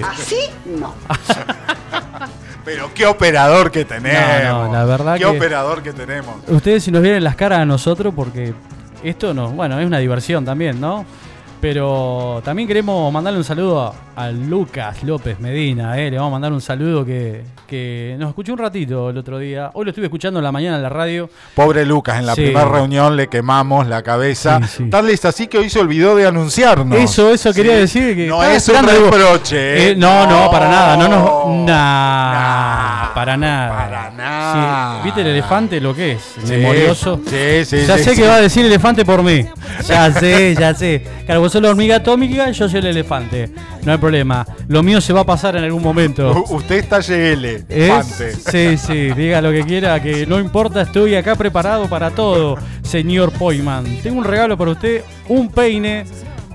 [2.69, 4.45] Pero qué operador que tenemos.
[4.45, 6.35] No, no, la verdad Qué que- operador que tenemos.
[6.49, 8.53] Ustedes si nos vienen las caras a nosotros, porque
[9.03, 11.05] esto no, bueno, es una diversión también, ¿no?
[11.61, 16.11] Pero también queremos mandarle un saludo a, a Lucas López Medina, ¿eh?
[16.11, 19.71] le vamos a mandar un saludo que, que nos escuchó un ratito el otro día.
[19.75, 21.31] Hoy lo estuve escuchando en la mañana en la radio.
[21.55, 22.43] Pobre Lucas, en la Sí.
[22.43, 24.59] primera reunión le quemamos la cabeza.
[24.63, 24.91] Sí, sí.
[24.91, 26.99] Tal es así que hoy se olvidó de anunciarnos.
[26.99, 29.91] Eso, eso quería decir que No es un reproche.
[29.91, 31.65] eh, no, no, para nada, no No.
[31.67, 33.69] nah, para nada.
[33.77, 34.95] Para nada.
[34.99, 36.23] Sí, ¿Viste el elefante lo que es?
[36.49, 37.21] Memorioso.
[37.25, 39.47] Sí, sí, Ya sé que va a decir elefante por mí.
[39.87, 41.07] Ya sé, ya sé.
[41.25, 43.49] Claro, vos sos la hormiga atómica, yo soy el elefante.
[43.85, 44.08] No hay problema.
[44.69, 46.33] Lo mío se va a pasar en algún momento.
[46.33, 47.89] U- Usted está YL, ¿Es?
[47.89, 48.33] Fante.
[48.33, 53.31] Sí, sí, diga lo que quiera, que no importa, estoy acá preparado para todo, señor
[53.33, 53.85] Poyman.
[54.03, 56.05] Tengo un regalo para usted, un peine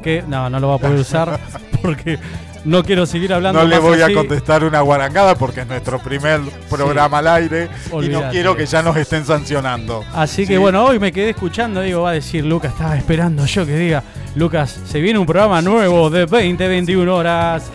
[0.03, 1.39] que no, no lo va a poder usar
[1.81, 2.17] porque
[2.65, 3.61] no quiero seguir hablando.
[3.61, 7.69] No le voy a contestar una guarangada porque es nuestro primer programa al aire
[8.01, 10.03] y no quiero que ya nos estén sancionando.
[10.13, 10.57] Así que Sí.
[10.57, 14.03] bueno, hoy me quedé escuchando, digo, va a decir Lucas, estaba esperando yo que diga,
[14.35, 17.69] Lucas, se viene un programa nuevo de 20, 21 horas.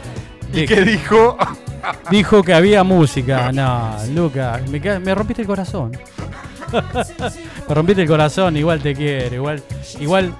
[0.53, 1.37] ¿Y De- qué dijo?
[2.11, 3.53] Dijo que había música.
[3.53, 5.93] No, Lucas, me, me rompiste el corazón.
[7.69, 9.63] me rompiste el corazón, igual te quiero, igual,
[10.01, 10.35] igual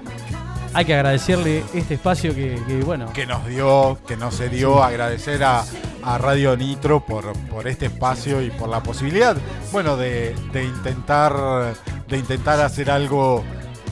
[0.73, 3.11] hay que agradecerle este espacio que, que, bueno.
[3.13, 5.63] que nos dio, que nos se dio, agradecer a,
[6.03, 9.35] a Radio Nitro por, por este espacio y por la posibilidad,
[9.71, 11.73] bueno, de, de intentar,
[12.07, 13.43] de intentar hacer algo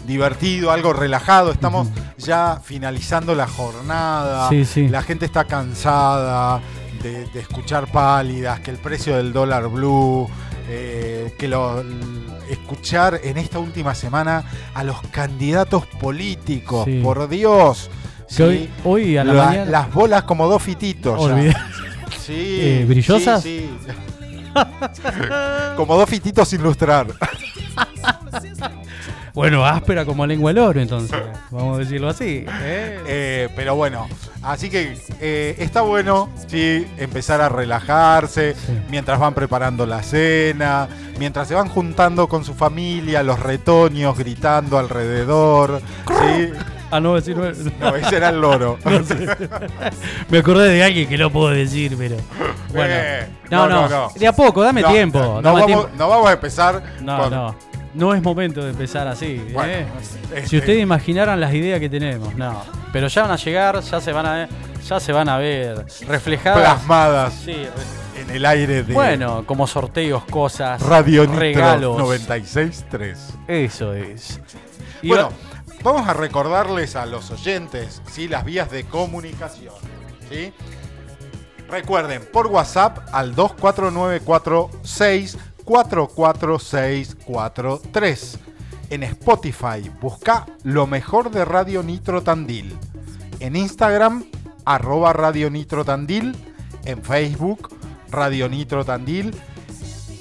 [0.05, 1.51] divertido, algo relajado.
[1.51, 1.87] Estamos
[2.17, 4.49] ya finalizando la jornada.
[4.49, 4.87] Sí, sí.
[4.87, 6.61] La gente está cansada
[7.01, 10.29] de, de escuchar pálidas, que el precio del dólar blue,
[10.69, 11.83] eh, que lo
[12.49, 17.01] escuchar en esta última semana a los candidatos políticos, Sí.
[17.03, 17.89] por Dios.
[18.27, 18.43] Sí.
[18.43, 19.71] hoy, hoy a la, La- mañana.
[19.71, 21.19] Las bolas como dos fititos.
[22.25, 23.41] Sí, Eh, ¿brillosas?
[23.43, 23.69] sí,
[25.77, 27.07] como dos fititos sin lustrar.
[29.33, 31.15] Bueno, áspera como lengua del oro, entonces.
[31.51, 32.43] Vamos a decirlo así.
[32.63, 32.99] ¿eh?
[33.05, 34.07] Eh, pero bueno,
[34.51, 38.73] así que eh, está bueno, sí, empezar a relajarse Sí.
[38.89, 40.87] mientras van preparando la cena,
[41.19, 45.81] mientras se van juntando con su familia, los retoños gritando alrededor.
[46.07, 46.51] ¿sí?
[46.89, 47.43] Ah, no, decir, no,
[47.81, 48.79] No, ese era el loro.
[48.85, 48.91] no.
[50.29, 52.15] Me acordé de alguien que no puedo decir, pero.
[52.69, 52.93] Bueno.
[52.95, 54.11] Eh, no, no, no, no.
[54.15, 55.19] De a poco, dame tiempo.
[55.19, 55.89] No, dame vamos, tiempo.
[55.97, 57.55] no vamos a empezar No, con- no.
[57.97, 59.41] No es momento de empezar así.
[59.53, 59.85] Bueno, ¿eh?
[60.33, 62.61] este- Si ustedes imaginaran las ideas que tenemos, no.
[62.93, 64.49] Pero ya van a llegar, ya se van a ver,
[64.87, 66.59] ya se van a ver reflejadas.
[66.61, 67.55] plasmadas Sí,
[68.21, 71.97] en el aire de bueno, como sorteos, cosas, Radio regalos.
[71.99, 73.17] 96.3.
[73.47, 74.39] Eso es.
[75.01, 78.27] Y Bueno, va- vamos a recordarles a los oyentes ¿sí?
[78.27, 79.73] las vías de comunicación.
[80.29, 80.53] ¿sí?
[81.69, 88.39] Recuerden, por WhatsApp al 24946 44643.
[88.89, 92.73] En Spotify, busca lo mejor de Radio Nitro Tandil.
[93.41, 94.23] En Instagram,
[94.63, 96.37] arroba Radio Nitro Tandil.
[96.85, 97.77] En Facebook,
[98.09, 99.35] Radio Nitro Tandil.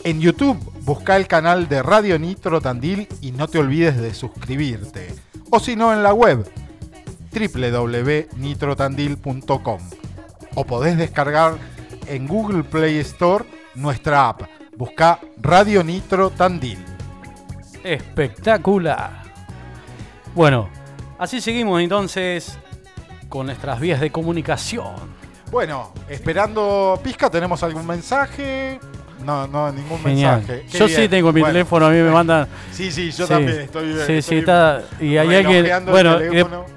[0.02, 5.14] En YouTube, busca el canal de Radio Nitro Tandil y no te olvides de suscribirte.
[5.50, 6.44] O si no, en la web
[7.32, 9.80] www.nitrotandil.com.
[10.56, 11.54] O podés descargar
[12.08, 13.44] en Google Play Store
[13.76, 14.42] nuestra app.
[14.76, 16.78] Busca Radio Nitro Tandil.
[17.82, 19.22] Espectacular.
[20.34, 20.68] Bueno,
[21.18, 22.58] así seguimos entonces
[23.28, 24.94] con nuestras vías de comunicación.
[25.50, 28.78] Bueno, esperando Pizca, ¿tenemos algún mensaje?
[29.24, 30.38] No, no, ningún Genial.
[30.40, 30.66] mensaje.
[30.70, 31.00] Qué Yo bien.
[31.00, 32.46] sí tengo mi Bueno, teléfono, a mí me mandan.
[32.70, 33.32] Sí, sí, yo Sí.
[33.32, 33.92] también estoy.
[33.94, 34.82] Sí, estoy sí, está.
[35.00, 35.84] Y hay alguien.
[35.86, 36.18] Bueno,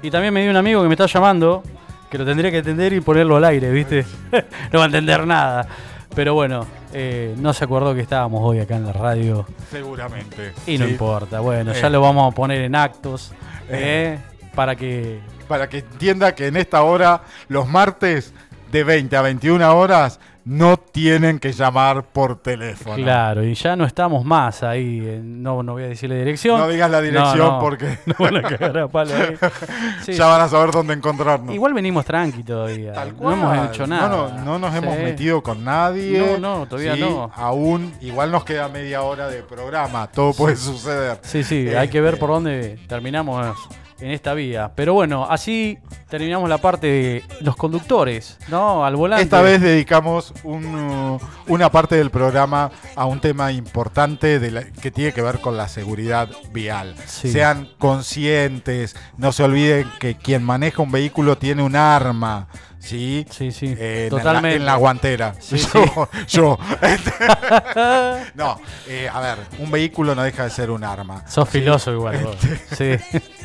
[0.02, 1.62] y, y también me dio un amigo que me está llamando,
[2.10, 4.06] que lo tendría que atender y ponerlo al aire, ¿viste?
[4.72, 5.66] no va a entender nada.
[6.14, 10.52] Pero bueno, eh, no se acordó que estábamos hoy acá en la radio Seguramente.
[10.66, 10.92] y no Sí.
[10.92, 11.40] importa.
[11.40, 11.90] Bueno, ya Eh.
[11.90, 13.32] lo vamos a poner en actos
[13.68, 14.18] eh,
[14.54, 18.32] para que Para que entienda que en esta hora, los martes
[18.70, 22.96] de 20 a 21 horas, no tienen que llamar por teléfono.
[22.96, 25.00] Claro, y ya no estamos más ahí.
[25.04, 26.58] eh, No, no voy a decir la dirección.
[26.60, 29.36] No digas la dirección No, no, porque no van a cagar a palo ahí.
[30.04, 31.54] Sí, ya van a saber dónde encontrarnos.
[31.54, 32.92] Igual venimos tranqui todavía.
[32.92, 33.34] Tal no cual.
[33.34, 34.08] hemos hecho No, nada.
[34.08, 36.38] no, no nos hemos metido con nadie.
[36.40, 37.30] No, no, todavía Sí, no.
[37.34, 40.06] Aún, igual nos queda media hora de programa.
[40.08, 41.18] Todo puede suceder.
[41.22, 43.56] Sí, sí, hay que ver Este, por dónde terminamos
[44.00, 44.72] en esta vía.
[44.74, 48.84] Pero bueno, así terminamos la parte de los conductores, ¿no?
[48.84, 49.22] Al volante.
[49.22, 54.64] Esta vez dedicamos un, uh, una parte del programa a un tema importante de la-
[54.64, 56.94] que tiene que ver con la seguridad vial.
[57.06, 57.30] Sí.
[57.30, 62.48] Sean conscientes, no se olviden que quien maneja un vehículo tiene un arma.
[62.78, 63.26] ¿Sí?
[63.30, 64.56] Sí, sí, Eh, en la- totalmente.
[64.56, 65.34] En la, guantera.
[65.40, 66.08] Sí, yo.
[66.26, 66.58] yo.
[68.34, 68.58] no,
[68.88, 71.22] eh, a ver, un vehículo no deja de ser un arma.
[71.28, 72.18] Sos filoso igual.
[72.24, 72.36] vos.
[72.76, 72.92] Sí.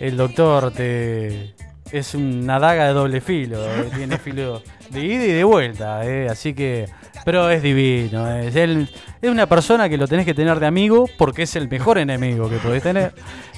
[0.00, 1.54] El doctor te
[1.92, 6.28] es una daga de doble filo, eh, tiene filo de ida y de vuelta, eh,
[6.28, 6.86] así que
[7.24, 8.88] pero es divino, eh, es él
[9.22, 12.48] es una persona que lo tenés que tener de amigo porque es el mejor enemigo
[12.50, 13.12] que podés tener.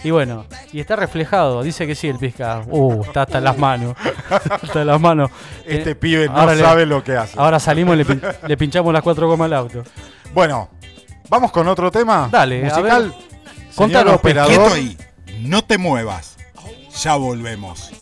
[0.04, 2.62] Y bueno, y está reflejado, dice que sí el pizca.
[2.68, 3.94] Uh, está hasta las manos.
[4.50, 5.30] hasta las manos.
[5.66, 7.34] Este Eh, pibe no le- sabe lo que hace.
[7.38, 9.82] Ahora salimos y le, pin- le pinchamos las cuatro gomas al auto.
[10.32, 10.70] Bueno,
[11.28, 12.28] vamos con otro tema.
[12.30, 13.02] Dale, a musical.
[13.02, 13.12] ver.
[13.12, 14.72] Señor Contanos, operador.
[15.40, 16.36] No te muevas.
[17.02, 17.92] Ya volvemos.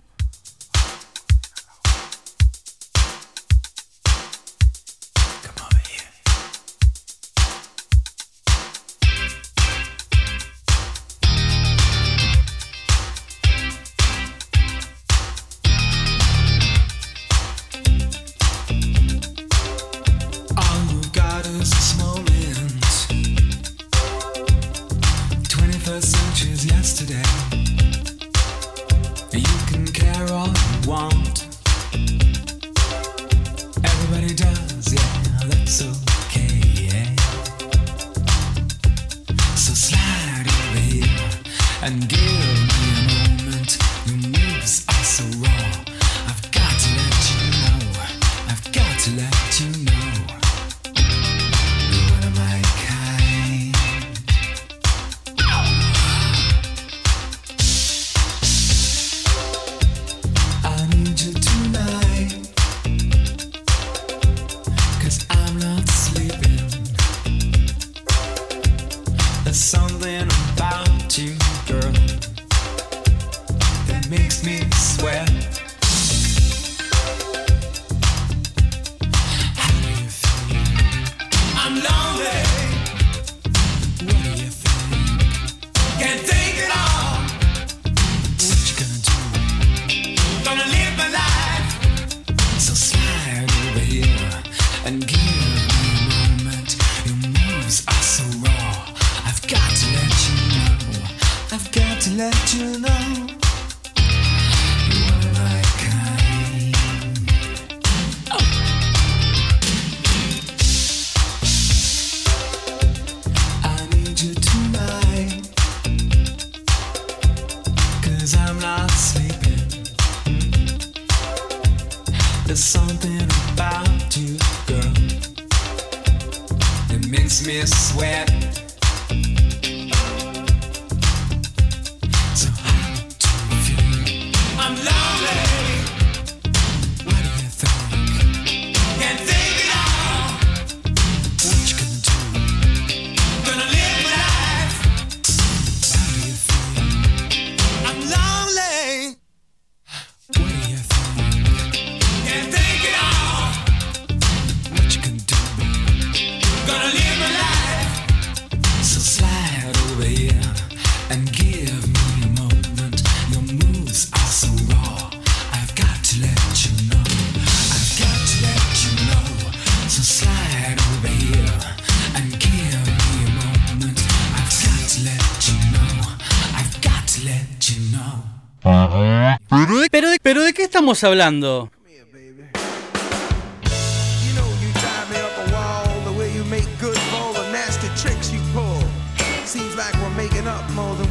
[69.57, 70.46] Something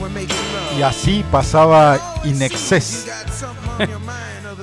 [0.09, 0.79] making love.
[0.79, 3.07] Y así pasaba In You Excess.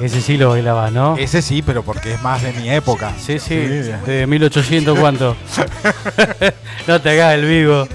[0.00, 1.16] Ese sí lo bailabas, ¿no?
[1.16, 3.12] Ese sí, pero porque es más de mi época.
[3.18, 3.56] Sí, sí.
[3.56, 5.36] De 1800, ¿cuánto?
[6.86, 7.86] no te hagas el vivo.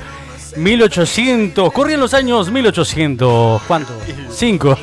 [0.55, 1.71] 1800.
[1.73, 3.61] Corrían los años 1800.
[3.63, 3.93] ¿Cuánto?
[4.31, 4.77] Cinco.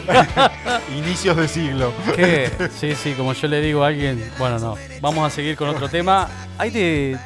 [0.96, 1.92] Inicios de siglo.
[2.14, 2.50] ¿Qué?
[2.78, 4.30] Sí, sí, como yo le digo a alguien.
[4.38, 4.74] Bueno, no.
[5.00, 6.28] Vamos a seguir con otro tema.
[6.58, 7.16] Ahí te.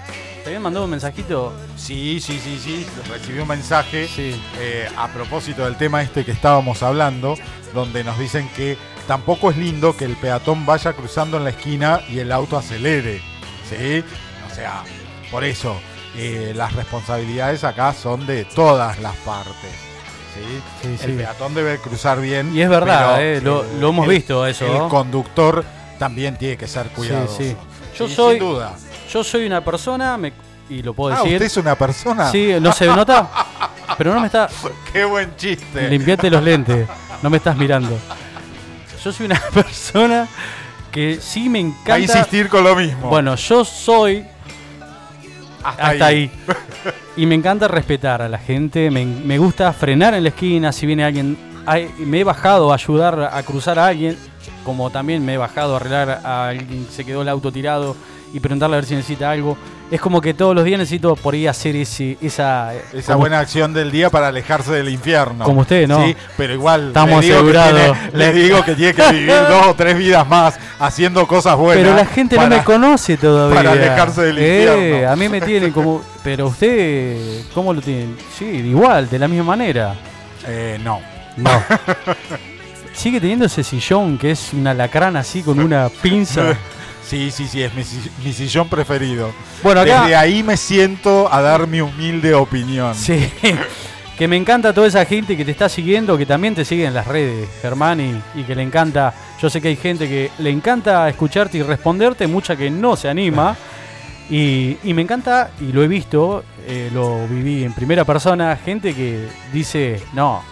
[0.43, 1.53] ¿Te habían mandado un mensajito?
[1.77, 2.87] Sí, sí, sí, sí.
[3.11, 4.41] Recibí un mensaje Sí.
[4.59, 7.35] eh, a propósito del tema este que estábamos hablando,
[7.75, 12.01] donde nos dicen que tampoco es lindo que el peatón vaya cruzando en la esquina
[12.09, 13.21] y el auto acelere.
[13.69, 14.03] ¿Sí?
[14.51, 14.85] O sea,
[15.31, 15.77] por eso,
[16.19, 19.55] eh, las responsabilidades acá son de todas las partes.
[20.35, 20.61] ¿sí?
[20.83, 21.17] Sí, el sí.
[21.17, 22.55] peatón debe cruzar bien.
[22.57, 24.89] Y es verdad, pero, eh, lo- lo hemos el- visto eso, El ¿no?
[24.89, 25.65] conductor
[25.99, 27.37] también tiene que ser cuidadoso.
[27.39, 27.57] Sí, sí.
[27.99, 28.39] Yo soy.
[28.39, 28.75] Sin duda.
[29.13, 30.33] Yo soy una persona, me-
[30.69, 31.35] y lo puedo Ah, decir.
[31.35, 32.31] ¿usted es una persona?
[32.31, 33.29] Sí, no se nota.
[33.99, 34.49] Pero no me está.
[34.93, 35.89] Qué buen chiste.
[35.89, 36.87] Limpiate los lentes.
[37.23, 37.99] No me estás mirando.
[39.03, 40.29] Yo soy una persona
[40.93, 41.99] que sí me A encanta.
[41.99, 43.09] insistir con lo mismo.
[43.09, 44.25] Bueno, yo soy
[45.71, 46.31] hasta, hasta ahí.
[47.17, 48.91] Y me encanta respetar a la gente.
[48.91, 51.37] Me, me gusta frenar en la esquina si viene alguien.
[51.67, 54.17] Ay, me he bajado a ayudar a cruzar a alguien.
[54.65, 57.97] Como también me he bajado a arreglar a alguien que se quedó el auto tirado
[58.33, 59.57] y preguntarle a ver si necesita algo.
[59.91, 62.75] Es como que todos los días necesito por ahí hacer ese, esa.
[62.93, 65.45] Esa como- buena acción del día para alejarse del infierno.
[65.47, 66.05] Como usted, ¿no?
[66.05, 67.99] Sí, pero igual Estamos le digo, que asegurados.
[68.11, 71.83] tiene, le digo que tiene que vivir dos o tres vidas más haciendo cosas buenas.
[71.83, 73.57] Pero la gente no me conoce todavía.
[73.57, 75.11] para alejarse del Eh, infierno.
[75.13, 76.03] A mí me tienen como.
[76.23, 78.15] Pero usted, ¿cómo lo tienen?
[78.39, 79.95] Sí, igual, de la misma manera.
[80.47, 81.01] Eh, no.
[81.39, 81.51] No.
[82.93, 86.55] Sigue teniendo ese sillón que es una lacrana así con una pinza.
[87.09, 89.31] Sí, sí, sí, es mi, si- mi sillón preferido.
[89.63, 92.95] Bueno, acá- Desde ahí me siento a dar mi humilde opinión.
[92.95, 93.31] Sí.
[94.19, 96.93] Que me encanta toda esa gente que te está siguiendo, que también te sigue en
[96.93, 99.15] las redes, Germán, y, y que le encanta.
[99.41, 103.09] Yo sé que hay gente que le encanta escucharte y responderte, mucha que no se
[103.09, 103.57] anima.
[104.29, 108.93] Y, y me encanta, y lo he visto, eh, lo viví en primera persona, gente
[108.93, 110.43] que dice, no,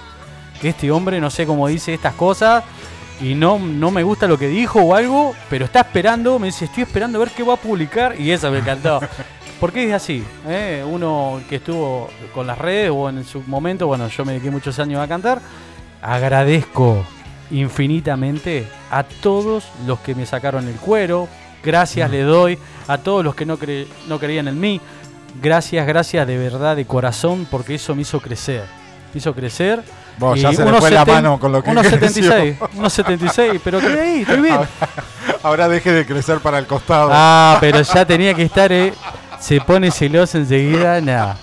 [0.62, 2.62] este hombre no sé cómo dice estas cosas
[3.20, 6.66] y no, no me gusta lo que dijo o algo, pero está esperando, me dice,
[6.66, 9.00] estoy esperando a ver qué va a publicar y eso me encantó.
[9.60, 10.84] Porque es así, ¿eh?
[10.86, 14.78] uno que estuvo con las redes o en su momento, bueno, yo me dediqué muchos
[14.78, 15.40] años a cantar,
[16.02, 17.02] agradezco
[17.50, 21.26] infinitamente a todos los que me sacaron el cuero,
[21.64, 24.80] gracias le doy a todos los que no, cre- no creían en mí,
[25.42, 28.64] gracias, gracias de verdad, de corazón, porque eso me hizo crecer,
[29.14, 29.82] me hizo crecer.
[30.18, 32.22] Vos, Y ya se le fue la mano con lo que Unos creció.
[32.22, 34.60] 76, unos 76, pero quedé ahí, estoy bien.
[35.42, 37.10] Ahora deje de crecer para el costado.
[37.12, 38.92] Ah, pero ya tenía que estar, eh.
[39.38, 41.36] Se pone celoso enseguida, nada.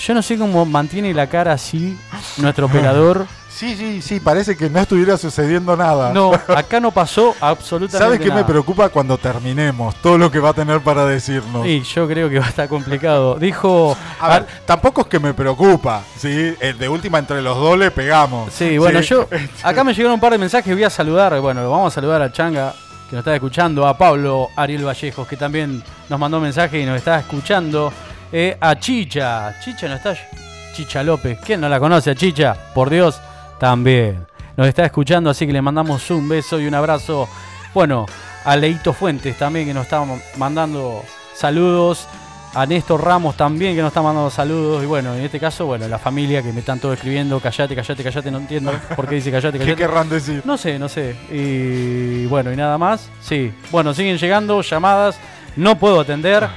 [0.00, 1.98] Yo no sé cómo mantiene la cara así
[2.38, 3.26] nuestro operador.
[3.58, 6.12] Sí, sí, sí, parece que no estuviera sucediendo nada.
[6.12, 8.42] No, acá no pasó absolutamente ¿Sabes qué nada.
[8.42, 9.96] me preocupa cuando terminemos?
[9.96, 11.66] Todo lo que va a tener para decirnos.
[11.66, 13.34] Y yo creo que va a estar complicado.
[13.34, 13.96] Dijo.
[14.20, 16.54] A ver, tampoco es que me preocupa, ¿sí?
[16.60, 18.52] Eh, De última, entre los dos le pegamos.
[18.52, 19.08] Sí, bueno, Sí.
[19.08, 19.28] yo.
[19.64, 20.72] Acá me llegaron un par de mensajes.
[20.72, 21.40] Voy a saludar.
[21.40, 22.72] Bueno, lo vamos a saludar a Changa,
[23.10, 23.88] que nos está escuchando.
[23.88, 27.92] A Pablo Ariel Vallejos, que también nos mandó mensaje y nos está escuchando.
[28.30, 29.58] eh, a Chicha.
[29.64, 30.14] Chicha no está.
[30.74, 31.40] Chicha López.
[31.44, 32.54] ¿Quién no la conoce a Chicha?
[32.72, 33.20] Por Dios,
[33.58, 34.26] también.
[34.56, 37.28] Nos está escuchando, así que le mandamos un beso y un abrazo.
[37.74, 38.06] Bueno,
[38.44, 40.02] a Leito Fuentes también, que nos está
[40.36, 41.02] mandando
[41.34, 42.06] saludos.
[42.54, 44.82] A Néstor Ramos también, que nos está mandando saludos.
[44.82, 48.02] Y bueno, en este caso, bueno, la familia que me están todos escribiendo, callate, callate,
[48.02, 49.82] callate, no entiendo por qué dice callate, ¿Qué callate.
[49.82, 50.42] querrán decir?
[50.46, 51.14] No sé, no sé.
[51.30, 53.10] Y bueno, y nada más.
[53.20, 53.52] Sí.
[53.70, 55.18] Bueno, siguen llegando llamadas.
[55.56, 56.48] No puedo atender.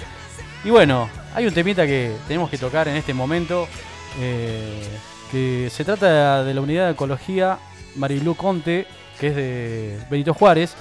[0.63, 3.67] Y bueno, hay un temita que tenemos que tocar en este momento.
[4.19, 4.87] eh,
[5.31, 7.57] que se trata de la unidad de ecología
[7.95, 8.85] Marilú Conte,
[9.19, 10.73] que es de Benito Juárez.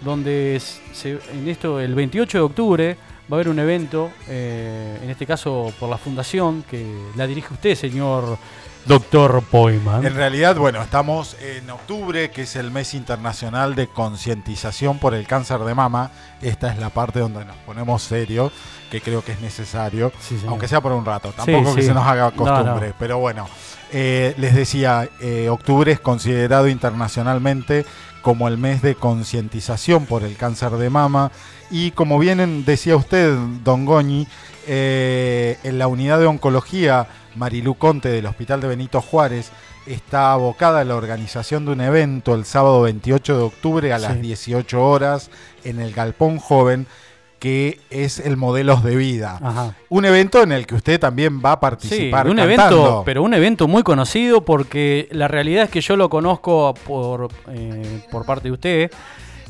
[0.00, 0.60] Donde
[0.92, 2.96] se- en esto, el 28 de octubre,
[3.30, 4.10] va a haber un evento.
[4.28, 6.84] eh, en este caso por la fundación, que
[7.16, 8.36] la dirige usted, señor
[8.84, 10.04] Doctor Poyman.
[10.04, 15.26] En realidad, bueno, estamos en octubre, que es el mes internacional de concientización por el
[15.26, 16.10] cáncer de mama.
[16.42, 18.52] Esta es la parte donde nos ponemos serios,
[18.90, 21.30] que creo que es necesario, Sí, aunque sea por un rato.
[21.34, 21.88] Tampoco Sí, que sí.
[21.88, 22.94] se nos haga No, costumbre, no.
[22.98, 23.48] pero bueno.
[23.96, 27.86] Eh, les decía, eh, octubre es considerado internacionalmente
[28.22, 31.30] como el mes de concientización por el cáncer de mama.
[31.70, 34.26] Y como bien decía usted, Don Goñi,
[34.66, 39.52] eh, en la unidad de oncología Marilú Conte del Hospital de Benito Juárez
[39.86, 44.14] está abocada a la organización de un evento el sábado 28 de octubre a las
[44.14, 44.20] Sí.
[44.22, 45.30] 18 horas
[45.62, 46.88] en el Galpón Joven
[47.44, 49.38] que es el Modelos de Vida.
[49.42, 49.74] Ajá.
[49.90, 52.76] Un evento en el que usted también va a Sí, participar un cantando.
[52.78, 57.28] evento, pero un evento muy conocido porque la realidad es que yo lo conozco por,
[57.50, 58.90] eh, por parte de usted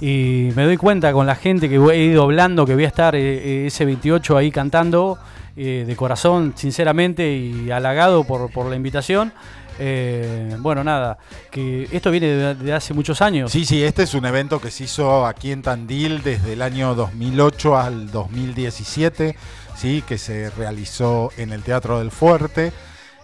[0.00, 3.14] y me doy cuenta con la gente que he ido hablando que voy a estar
[3.14, 5.16] eh, eh, ese 28 ahí cantando
[5.56, 9.32] eh, de corazón, sinceramente y halagado por, por la invitación.
[9.78, 11.18] Eh, bueno, nada,
[11.50, 13.50] que esto viene de, hace muchos años.
[13.50, 16.94] Sí, sí, este es un evento que se hizo aquí en Tandil desde el año
[16.94, 19.36] 2008 al 2017,
[19.76, 20.02] ¿sí?
[20.06, 22.72] que se realizó en el Teatro del Fuerte.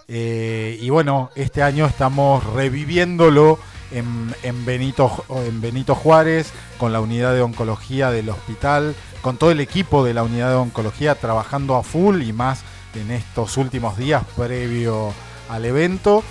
[0.09, 3.61] Eh, y bueno, este año estamos reviviéndolo
[3.92, 9.53] en, en Benito, en Benito Juárez, con la unidad de oncología del hospital, con todo
[9.53, 13.96] el equipo de la unidad de oncología trabajando a full y más en estos últimos
[13.96, 15.12] días previo
[15.48, 16.22] al evento.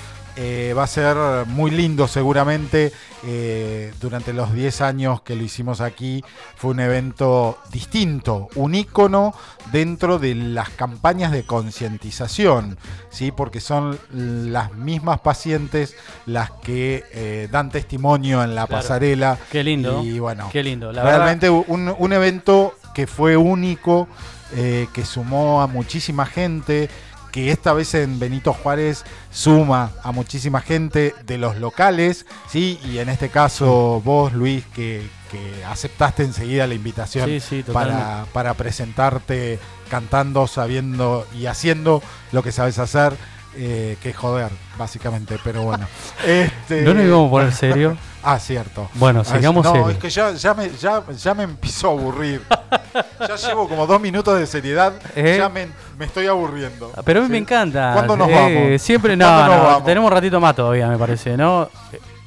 [0.42, 1.18] Eh, va a ser
[1.48, 2.94] muy lindo seguramente.
[3.26, 6.24] eh, durante los 10 años que lo hicimos aquí
[6.56, 9.34] fue un evento distinto, un ícono
[9.74, 12.78] dentro de las campañas de concientización,
[13.10, 13.32] ¿sí?
[13.34, 18.82] porque son las mismas pacientes las que eh, dan testimonio en la Claro.
[18.82, 19.38] pasarela.
[19.52, 20.02] Qué lindo.
[20.02, 20.94] Y bueno, Qué lindo.
[20.94, 24.08] La realmente un, un evento que fue único,
[24.56, 26.90] que sumó a muchísima gente,
[27.32, 32.80] que esta vez en Benito Juárez suma a muchísima gente de los locales, ¿sí?
[32.84, 37.92] Y en este caso vos, Luis, que, que aceptaste enseguida la invitación Sí, sí, para,
[37.92, 38.32] totalmente.
[38.34, 39.60] para presentarte
[39.90, 42.02] cantando, sabiendo y haciendo
[42.32, 43.14] lo que sabes hacer.
[43.56, 45.88] Eh, que joder, básicamente, pero bueno.
[46.26, 47.98] Este- ¿No nos íbamos a poner serio?
[48.22, 48.90] Ah, cierto.
[48.96, 49.90] Bueno, Ah, sigamos No, serio.
[49.92, 52.42] es que ya, ya, me, ya, ya me empiezo a aburrir.
[53.26, 54.92] ya llevo como dos minutos de seriedad.
[55.16, 55.36] ¿Eh?
[55.38, 56.92] Ya me, me estoy aburriendo.
[57.06, 57.32] Pero a mí ¿Sí?
[57.32, 57.94] me encanta.
[57.94, 58.34] ¿Cuándo nos Eh,
[58.66, 58.82] vamos?
[58.82, 59.84] Siempre no, ¿Cuándo nos no, vamos?
[59.86, 61.70] tenemos un ratito más todavía, me parece, ¿no?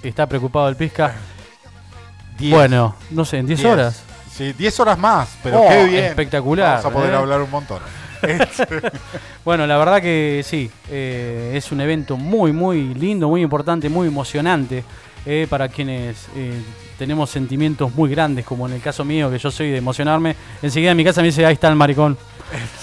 [0.02, 1.12] Está preocupado el Pisca.
[2.38, 2.54] Diez.
[2.54, 3.70] Bueno, no sé, en 10 Diez.
[3.72, 4.02] horas.
[4.34, 6.04] Sí, 10 horas más, pero Oh, qué bien.
[6.06, 7.16] espectacular, Vamos a poder ¿eh?
[7.16, 7.80] hablar un montón.
[8.22, 8.66] Este,
[9.44, 14.06] Bueno, la verdad que sí, eh, es un evento muy, muy lindo, muy importante, muy
[14.08, 14.84] emocionante
[15.26, 16.62] eh, para quienes eh,
[16.98, 20.36] tenemos sentimientos muy grandes, como en el caso mío, que yo soy de emocionarme.
[20.62, 22.16] Enseguida en mi casa me dice, ahí está el maricón.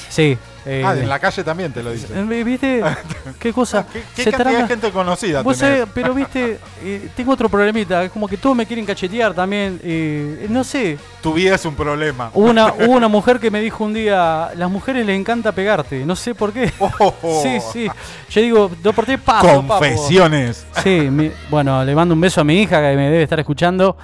[0.09, 0.37] Sí.
[0.69, 2.31] Eh, ah, en la calle también te lo dicen.
[2.31, 2.83] eh, ¿Viste?
[3.39, 3.85] ¿Qué cosa?
[3.91, 8.03] ¿Qué, qué Se cantidad de gente conocida Vos sabés, pero viste, eh, tengo otro problemita,
[8.03, 11.75] es como que todos me quieren cachetear también, eh, no sé, Tu vida es un
[11.75, 12.29] problema.
[12.33, 16.05] hubo una, hubo una mujer que me dijo un día, las mujeres les encanta pegarte,
[16.05, 16.71] no sé por qué.
[16.79, 17.41] Oh.
[17.43, 17.87] Sí, sí,
[18.29, 19.67] yo digo, dos por tres, papo, papo.
[19.79, 20.65] Confesiones.
[20.83, 23.97] Sí, mi- bueno, le mando un beso a mi hija que me debe estar escuchando,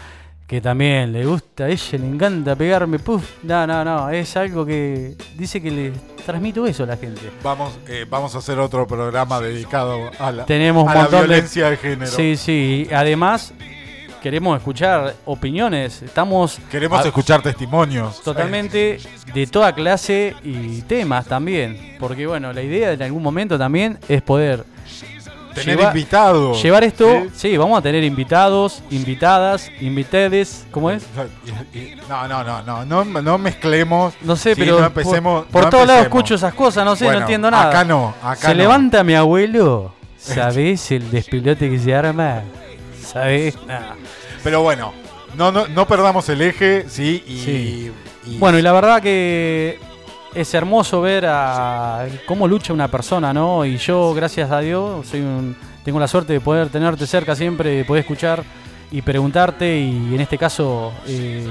[0.47, 4.63] que también le gusta, a ella le encanta pegarme, puf, no, no, no, es algo
[4.65, 5.91] que dice que le
[6.23, 7.21] transmito eso a la gente.
[7.43, 11.69] Vamos, eh, vamos a hacer otro programa dedicado a la, Tenemos a la de- violencia
[11.71, 12.11] de género.
[12.11, 12.87] Sí, sí.
[12.89, 13.53] y Además,
[14.21, 16.03] queremos escuchar opiniones.
[16.03, 18.21] Estamos Queremos a- escuchar testimonios.
[18.21, 18.99] totalmente
[19.33, 21.95] de toda clase y temas también.
[21.99, 24.63] Porque, bueno, la idea en algún momento también es poder
[25.55, 26.61] Tener lleva- invitados.
[26.61, 27.07] llevar esto.
[27.33, 27.49] ¿sí?
[27.51, 30.65] Sí, vamos a tener invitados, invitadas, invitedes.
[30.71, 31.03] ¿Cómo es?
[32.09, 34.13] No, no, no, no, no, no mezclemos.
[34.21, 36.95] No sé, Sí, pero no empecemos- por, por no todos lados escucho esas cosas, no
[36.95, 37.69] sé, Bueno, no entiendo nada.
[37.69, 38.53] acá no, acá Se no.
[38.55, 42.41] levanta mi abuelo, ¿sabés el despilote que se arma?
[43.01, 43.57] ¿Sabés?
[43.65, 43.93] Nah.
[44.43, 44.93] Pero bueno,
[45.35, 47.91] no, no, no perdamos el eje, sí, y, Sí.
[48.27, 49.79] y- Bueno, y la verdad que
[50.35, 53.65] es hermoso ver a cómo lucha una persona, ¿no?
[53.65, 57.69] Y yo, gracias a Dios, soy un, tengo la suerte de poder tenerte cerca siempre,
[57.71, 58.43] de poder escuchar
[58.91, 61.47] y preguntarte y en este caso eh,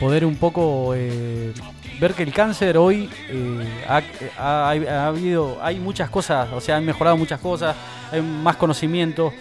[0.00, 1.52] poder un poco eh,
[2.00, 4.02] ver que el cáncer hoy eh, ha,
[4.38, 7.76] ha- ha habido, hay muchas cosas, o sea, han mejorado muchas cosas,
[8.10, 9.32] hay más conocimiento,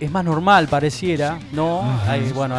[0.00, 1.82] es más normal pareciera, ¿no?
[2.08, 2.56] Hay, bueno,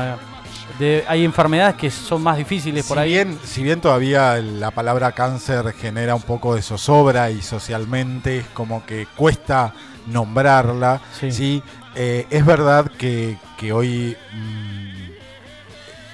[0.77, 3.09] de- hay enfermedades que son más difíciles por si ahí.
[3.09, 8.45] bien, si bien todavía la palabra cáncer genera un poco de zozobra y socialmente es
[8.53, 9.73] como que cuesta
[10.07, 11.31] nombrarla, Sí.
[11.31, 11.63] sí,
[11.95, 15.09] Eh, es verdad que, que hoy mm,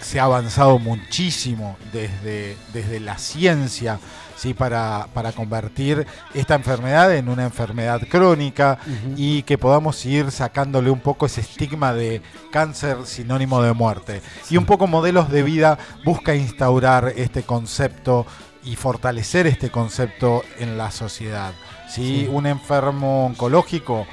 [0.01, 3.99] se ha avanzado muchísimo desde, desde la ciencia
[4.36, 4.54] ¿sí?
[4.54, 8.80] para, para convertir esta enfermedad en una enfermedad crónica
[9.16, 12.22] y que podamos ir sacándole un poco ese estigma de
[12.52, 14.22] cáncer sinónimo de muerte.
[14.50, 18.26] Y un poco modelos de vida busca instaurar este concepto
[18.64, 21.54] y fortalecer este concepto en la sociedad.
[21.90, 22.26] ¿sí?
[22.26, 22.30] Sí.
[22.32, 24.08] Un enfermo oncológico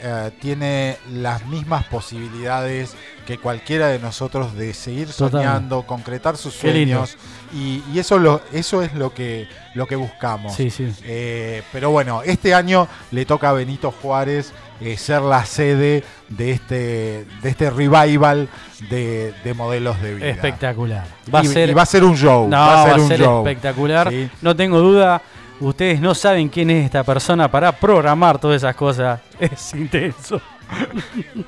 [0.00, 2.94] eh, tiene las mismas posibilidades
[3.28, 5.30] que cualquiera de nosotros de seguir Total.
[5.42, 7.18] soñando, concretar sus sueños
[7.52, 10.54] y, y eso lo eso es lo que lo que buscamos.
[10.54, 10.90] Sí, sí.
[11.04, 16.52] Eh, pero bueno, este año le toca a Benito Juárez eh, ser la sede de
[16.52, 18.48] este de este revival
[18.88, 20.28] de, de modelos de vida.
[20.30, 21.04] Espectacular.
[21.34, 22.48] Va a Y- ser, y va a ser un show.
[22.48, 23.46] No, va a ser un show.
[23.46, 24.08] espectacular.
[24.08, 24.30] Sí.
[24.40, 25.20] No tengo duda.
[25.60, 29.20] Ustedes no saben quién es esta persona para programar todas esas cosas.
[29.38, 30.40] Es intenso.
[31.34, 31.44] No,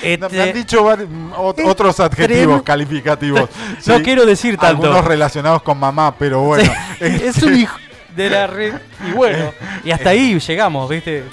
[0.00, 3.48] me Este- han dicho mm, otros adjetivos calificativos.
[3.86, 4.86] No Sí, quiero decir tanto.
[4.86, 6.70] Algunos relacionados con mamá, pero bueno.
[7.00, 7.76] este, es un hijo
[8.16, 8.74] de la red.
[9.08, 9.52] Y bueno,
[9.84, 11.24] y hasta ahí llegamos, ¿viste?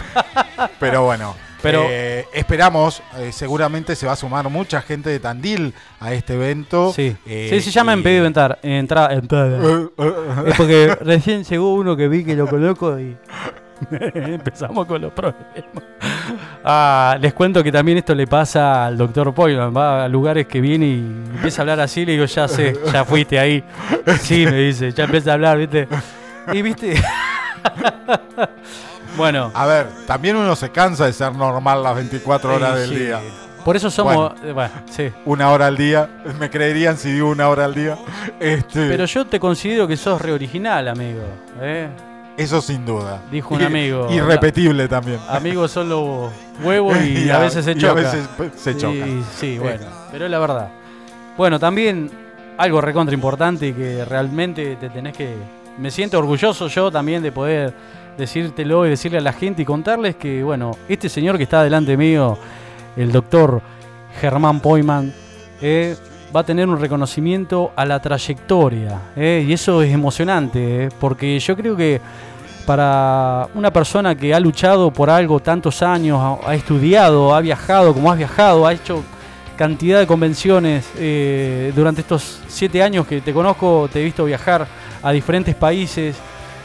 [0.79, 1.35] Pero bueno.
[1.61, 6.35] Pero- eh, esperamos, eh, seguramente se va a sumar mucha gente de Tandil a este
[6.35, 6.93] evento.
[6.93, 7.15] Sí.
[7.25, 8.59] Eh, sí, se llama en pedido entrar.
[8.61, 9.09] Entra.
[9.11, 9.21] Eh,
[9.97, 10.13] eh,
[10.47, 13.17] Es porque recién llegó uno que vi que lo coloco y
[14.13, 15.45] empezamos con los problemas.
[16.63, 19.75] Ah, les cuento que también esto le pasa al doctor Poyman.
[19.75, 20.99] Va a lugares que viene y
[21.35, 22.05] empieza a hablar así.
[22.05, 23.63] Le digo, ya sé, ya fuiste ahí.
[24.21, 25.87] Sí, me dice, ya empieza a hablar, ¿viste?
[26.53, 26.95] Y viste.
[29.17, 29.51] bueno.
[29.53, 32.95] A ver, también uno se cansa de ser normal las 24 horas Sí, del sí.
[33.05, 33.19] día.
[33.63, 34.15] Por eso somos.
[34.15, 34.35] Bueno.
[34.45, 35.09] eh, bueno, sí.
[35.25, 36.07] Una hora al día.
[36.39, 37.97] Me creerían si digo una hora al día.
[38.39, 41.21] Este, Pero yo te considero que sos reoriginal, amigo.
[41.61, 41.89] ¿eh?
[42.37, 43.21] Eso sin duda.
[43.31, 44.07] Dijo un amigo.
[44.11, 45.19] Irrepetible también.
[45.27, 46.31] Amigos son los
[46.63, 47.93] huevos y, Y a a- veces se y a choca.
[47.95, 49.05] veces pe- se Sí, choca.
[49.35, 50.69] Sí, bueno, pero es la verdad.
[51.37, 52.09] Bueno, también
[52.57, 55.35] algo recontra importante que realmente te tenés que...
[55.77, 57.73] Me siento orgulloso yo también de poder
[58.17, 61.95] decírtelo y decirle a la gente y contarles que, bueno, este señor que está delante
[61.95, 62.35] mío,
[62.95, 63.61] el doctor
[64.19, 65.13] Germán Poyman,
[65.61, 65.95] eh,
[66.35, 68.99] va a tener un reconocimiento a la trayectoria.
[69.15, 72.01] eh, y eso es emocionante, eh, porque yo creo que
[72.65, 78.11] para una persona que ha luchado por algo tantos años, ha, estudiado, ha viajado como
[78.11, 79.03] has viajado, ha hecho
[79.55, 84.67] cantidad de convenciones eh, durante estos siete años que te conozco, te he visto viajar
[85.01, 86.17] a diferentes países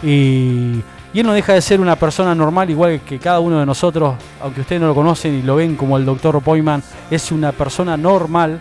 [0.03, 0.81] y,
[1.15, 4.15] y él no deja de ser una persona normal igual que cada uno de nosotros,
[4.43, 7.97] aunque ustedes no lo conocen y lo ven como el doctor Poyman, es una persona
[7.97, 8.61] normal,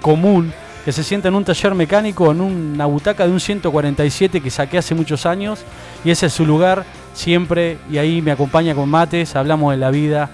[0.00, 0.52] común,
[0.84, 4.78] que se sienta en un taller mecánico en una butaca de un 147 que saqué
[4.78, 5.60] hace muchos años
[6.04, 9.90] y ese es su lugar siempre y ahí me acompaña con mates, hablamos de la
[9.90, 10.30] vida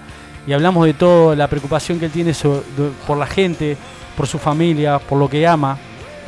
[0.47, 2.33] y hablamos de toda la preocupación que él tiene
[3.07, 3.75] por la gente,
[4.15, 5.77] por su familia, por lo que ama,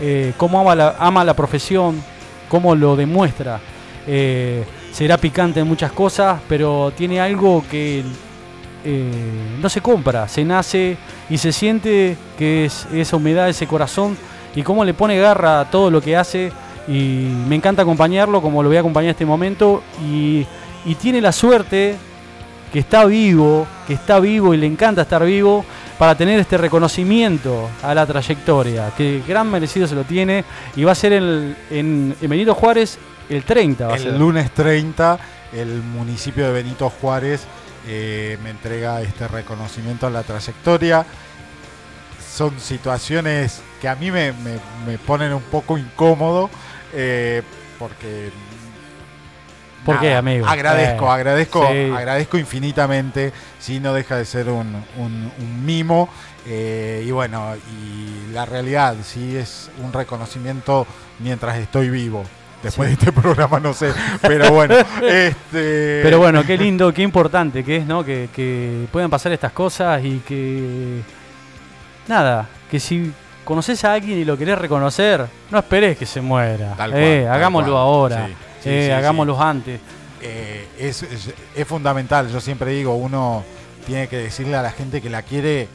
[0.02, 2.02] eh, cómo ama la, ama la profesión,
[2.50, 3.60] cómo lo demuestra.
[4.08, 8.04] Eh, será picante en muchas cosas, pero tiene algo que
[8.90, 10.98] eh, no se compra, se nace
[11.30, 14.18] y se siente que es esa humedad, ese corazón
[14.56, 16.52] y cómo le pone garra a todo lo que hace
[16.88, 20.46] y me encanta acompañarlo como lo voy a acompañar en este momento y,
[20.86, 21.98] y tiene la suerte
[22.72, 25.66] que está vivo, que está vivo y le encanta estar vivo
[25.98, 30.94] para tener este reconocimiento a la trayectoria, que gran merecido se lo tiene y va
[30.94, 32.98] a ser el- en, en Benito Juárez
[33.30, 33.88] el 30.
[33.88, 34.08] Va a ser.
[34.14, 35.18] El lunes 30,
[35.54, 37.46] el municipio de Benito Juárez
[37.88, 41.06] eh, me entrega este reconocimiento a la trayectoria.
[42.36, 46.50] Son situaciones que a mí me, me- me ponen un poco incómodo
[46.94, 47.42] eh,
[47.80, 48.32] porque...
[49.86, 50.46] ¿Por qué, amigo?
[50.46, 51.92] Agradezco, Eh, agradezco, sí.
[51.96, 53.32] agradezco infinitamente.
[53.58, 56.10] Sí, no deja de ser un, un- un mimo.
[56.46, 60.86] eh, y bueno, y la realidad, sí, es un reconocimiento
[61.20, 62.24] mientras estoy vivo.
[62.64, 63.92] Después de este programa no sé,
[64.22, 68.04] pero bueno, este Pero bueno, qué lindo, qué importante que es, ¿no?
[68.04, 71.02] Que, que puedan pasar estas cosas y que.
[72.08, 73.12] Nada, que si
[73.44, 76.74] conoces a alguien y lo querés reconocer, no esperes que se muera.
[76.76, 77.84] Tal Eh, cual, tal hagámoslo cual.
[77.84, 78.28] ahora.
[78.64, 79.80] Sí, Eh, hagámoslo antes.
[80.22, 82.30] eh, es, es- es fundamental.
[82.32, 83.44] Yo siempre digo, uno
[83.86, 85.68] tiene que decirle a la gente que la quiere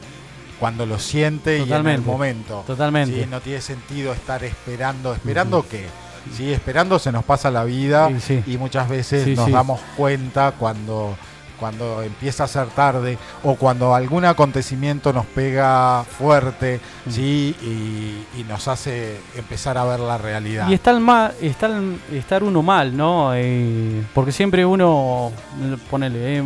[0.59, 2.63] cuando lo siente y en el momento.
[2.67, 3.23] totalmente.
[3.23, 5.13] Sí, no tiene sentido estar esperando.
[5.13, 5.85] ¿Esperando qué?
[6.31, 8.53] Sí, esperando se nos pasa la vida Sí, sí.
[8.53, 11.15] y muchas veces Sí, nos damos cuenta cuando,
[11.59, 17.11] cuando empieza a ser tarde o cuando algún acontecimiento nos pega fuerte Mm.
[17.11, 17.55] ¿sí?
[17.61, 20.69] y, y nos hace empezar a ver la realidad.
[20.69, 21.71] Y estar, mal, estar,
[22.11, 23.31] estar uno mal, ¿no?
[23.35, 25.31] Eh, porque siempre uno,
[25.89, 26.43] ponele, eh,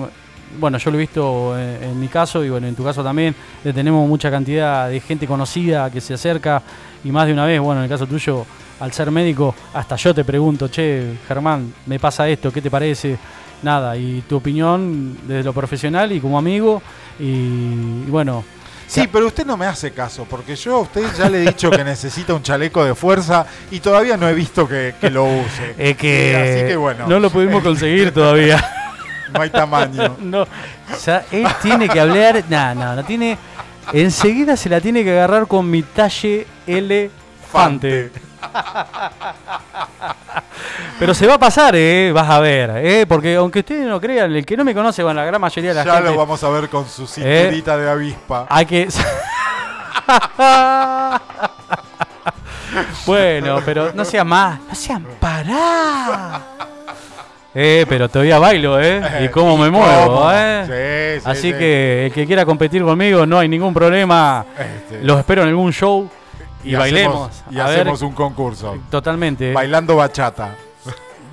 [0.59, 3.35] bueno, yo lo he visto en, en mi caso y bueno, en tu caso también,
[3.63, 6.61] eh, tenemos mucha cantidad de gente conocida que se acerca
[7.03, 8.45] y más de una vez, bueno, en el caso tuyo,
[8.79, 13.17] al ser médico, hasta yo te pregunto, che, Germán, me pasa esto, ¿qué te parece?
[13.63, 16.81] Nada, y tu opinión desde lo profesional y como amigo,
[17.19, 18.43] y, y bueno,
[18.87, 21.69] Sí, pero usted no me hace caso, porque yo a usted ya le he dicho
[21.69, 25.75] que necesita un chaleco de fuerza y todavía no he visto que, que lo use.
[25.77, 28.65] es que, Sí, así que bueno, no lo pudimos conseguir todavía.
[29.33, 30.15] no hay tamaño.
[30.21, 32.45] no, o sea, él tiene que hablar.
[32.49, 33.37] No, no, no tiene.
[33.91, 38.09] enseguida se la tiene que agarrar con mi talle elefante.
[40.99, 44.33] Pero se va a pasar, eh, vas a ver, eh, porque aunque ustedes no crean,
[44.35, 46.09] el que no me conoce, bueno, la gran mayoría de la Ya gente.
[46.09, 48.47] lo vamos a ver con su cinturita de avispa.
[48.49, 48.87] Hay que.
[53.05, 54.59] bueno, pero no sean más.
[54.67, 56.41] No sean pará.
[57.53, 59.01] Eh, pero todavía bailo, ¿eh?
[59.23, 60.29] Y cómo me ¿Y muevo?
[60.31, 61.15] ¿eh?
[61.17, 61.57] Sí, sí, Así sí.
[61.57, 64.45] que el que quiera competir conmigo, no hay ningún problema.
[64.57, 65.03] Este.
[65.03, 66.09] Los espero en algún show
[66.71, 67.29] y, bailemos.
[67.29, 68.77] hacemos- y A ver, hacemos un concurso.
[68.89, 69.53] Totalmente.
[69.53, 70.55] Bailando bachata.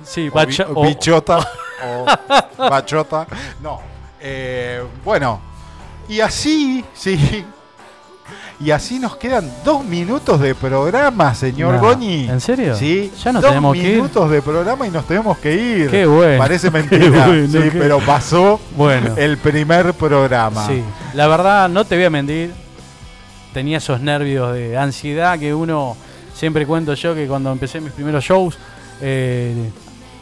[0.03, 1.39] Sí, O bacha- bi- o- bichota.
[2.57, 3.27] o bachota.
[3.61, 3.81] No.
[4.19, 5.39] Eh, bueno.
[6.07, 7.45] Y así, sí.
[8.59, 11.91] Y así nos quedan dos minutos de programa, señor No.
[12.01, 12.75] ¿en serio?
[12.75, 13.11] Sí.
[13.23, 13.95] Ya nos dos tenemos que ir.
[13.97, 15.91] minutos de programa y nos tenemos que ir.
[15.91, 16.37] Qué bueno.
[16.39, 17.25] Parece mentira.
[17.27, 19.13] bueno, sí, qué- pero pasó Bueno.
[19.17, 20.65] el primer programa.
[20.67, 20.81] Sí,
[21.13, 22.53] la verdad, no te voy a mentir.
[23.55, 25.95] Tenía esos nervios de ansiedad que uno,
[26.33, 28.57] siempre cuento yo que cuando empecé mis primeros shows,
[28.99, 29.71] eh,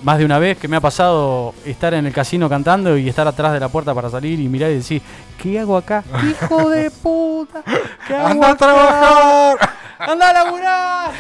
[0.04, 3.28] más de una vez que me ha pasado estar en el casino cantando y estar
[3.28, 5.02] atrás de la puerta para salir y mirar y decir,
[5.42, 6.04] ¿qué hago acá?
[6.30, 7.64] ¡Hijo de puta!
[8.08, 9.58] ¿Qué hago ¡Anda a trabajar!
[10.00, 11.12] ¡Anda a laburar!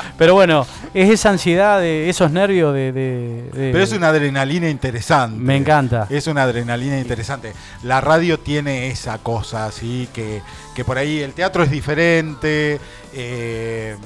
[0.18, 2.92] Pero bueno, es esa ansiedad, de esos nervios de...
[2.92, 5.38] de- de- Pero es una adrenalina interesante.
[5.38, 6.06] Me encanta.
[6.10, 7.52] Es una adrenalina interesante.
[7.82, 10.42] La radio tiene esa cosa, así que,
[10.74, 12.78] que por ahí el teatro es diferente,
[13.14, 13.96] eh,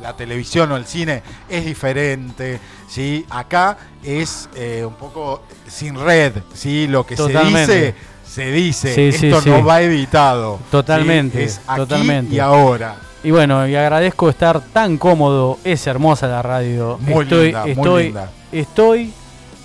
[0.00, 3.26] la televisión o el cine es diferente, ¿sí?
[3.28, 6.86] Acá es eh, un poco sin red, ¿sí?
[6.86, 7.66] Lo que Totalmente.
[7.66, 7.94] se dice,
[8.30, 8.94] se dice.
[8.94, 9.50] Sí, Esto sí.
[9.50, 10.58] no va editado.
[10.58, 10.64] ¿sí?
[10.70, 12.34] Totalmente, Es aquí totalmente.
[12.34, 12.96] y ahora.
[13.22, 15.58] Y bueno, y agradezco estar tan cómodo.
[15.64, 16.98] Es hermosa la radio.
[17.00, 18.30] Muy estoy, linda, muy linda.
[18.52, 19.12] estoy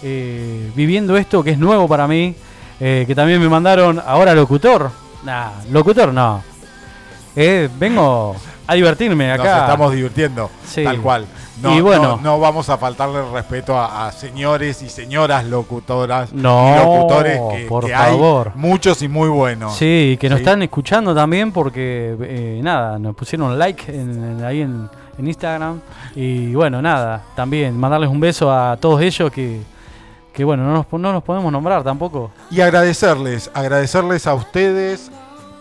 [0.03, 2.35] eh, viviendo esto que es nuevo para mí.
[2.79, 4.91] eh, que también me mandaron ahora locutor.
[5.23, 6.43] Nah, locutor no.
[7.35, 8.35] Eh, vengo
[8.67, 9.43] a divertirme acá.
[9.53, 10.49] Nos estamos divirtiendo,
[10.83, 11.25] tal cual.
[11.61, 12.17] No, Y bueno.
[12.17, 17.39] no, no vamos a faltarle respeto a, a señores y señoras locutoras No, y locutores
[17.53, 18.51] que, por que favor.
[18.53, 19.73] hay muchos y muy buenos.
[19.75, 20.43] Sí, que nos Sí.
[20.43, 25.79] están escuchando también porque, eh, nada, nos pusieron like en- en- ahí en, en Instagram.
[26.13, 29.61] Y bueno, nada, también mandarles un beso a todos ellos que,
[30.33, 32.31] que bueno, no nos, no nos podemos nombrar tampoco.
[32.51, 35.09] Y agradecerles, agradecerles a ustedes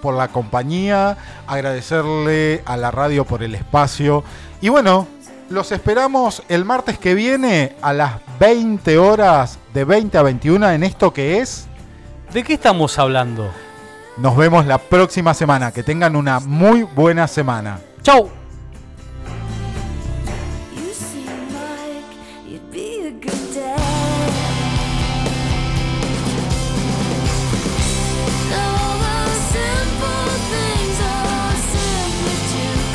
[0.02, 1.16] por la compañía,
[1.46, 4.22] agradecerle a la radio por el espacio.
[4.60, 5.06] Y bueno,
[5.48, 10.82] los esperamos el martes que viene a las 20 horas, de 20 a 21 en
[10.82, 11.66] esto que es...
[12.32, 13.50] ¿De qué estamos hablando?
[14.16, 15.72] Nos vemos la próxima semana.
[15.72, 17.78] Que tengan una muy buena semana.
[18.02, 18.43] ¡Chau!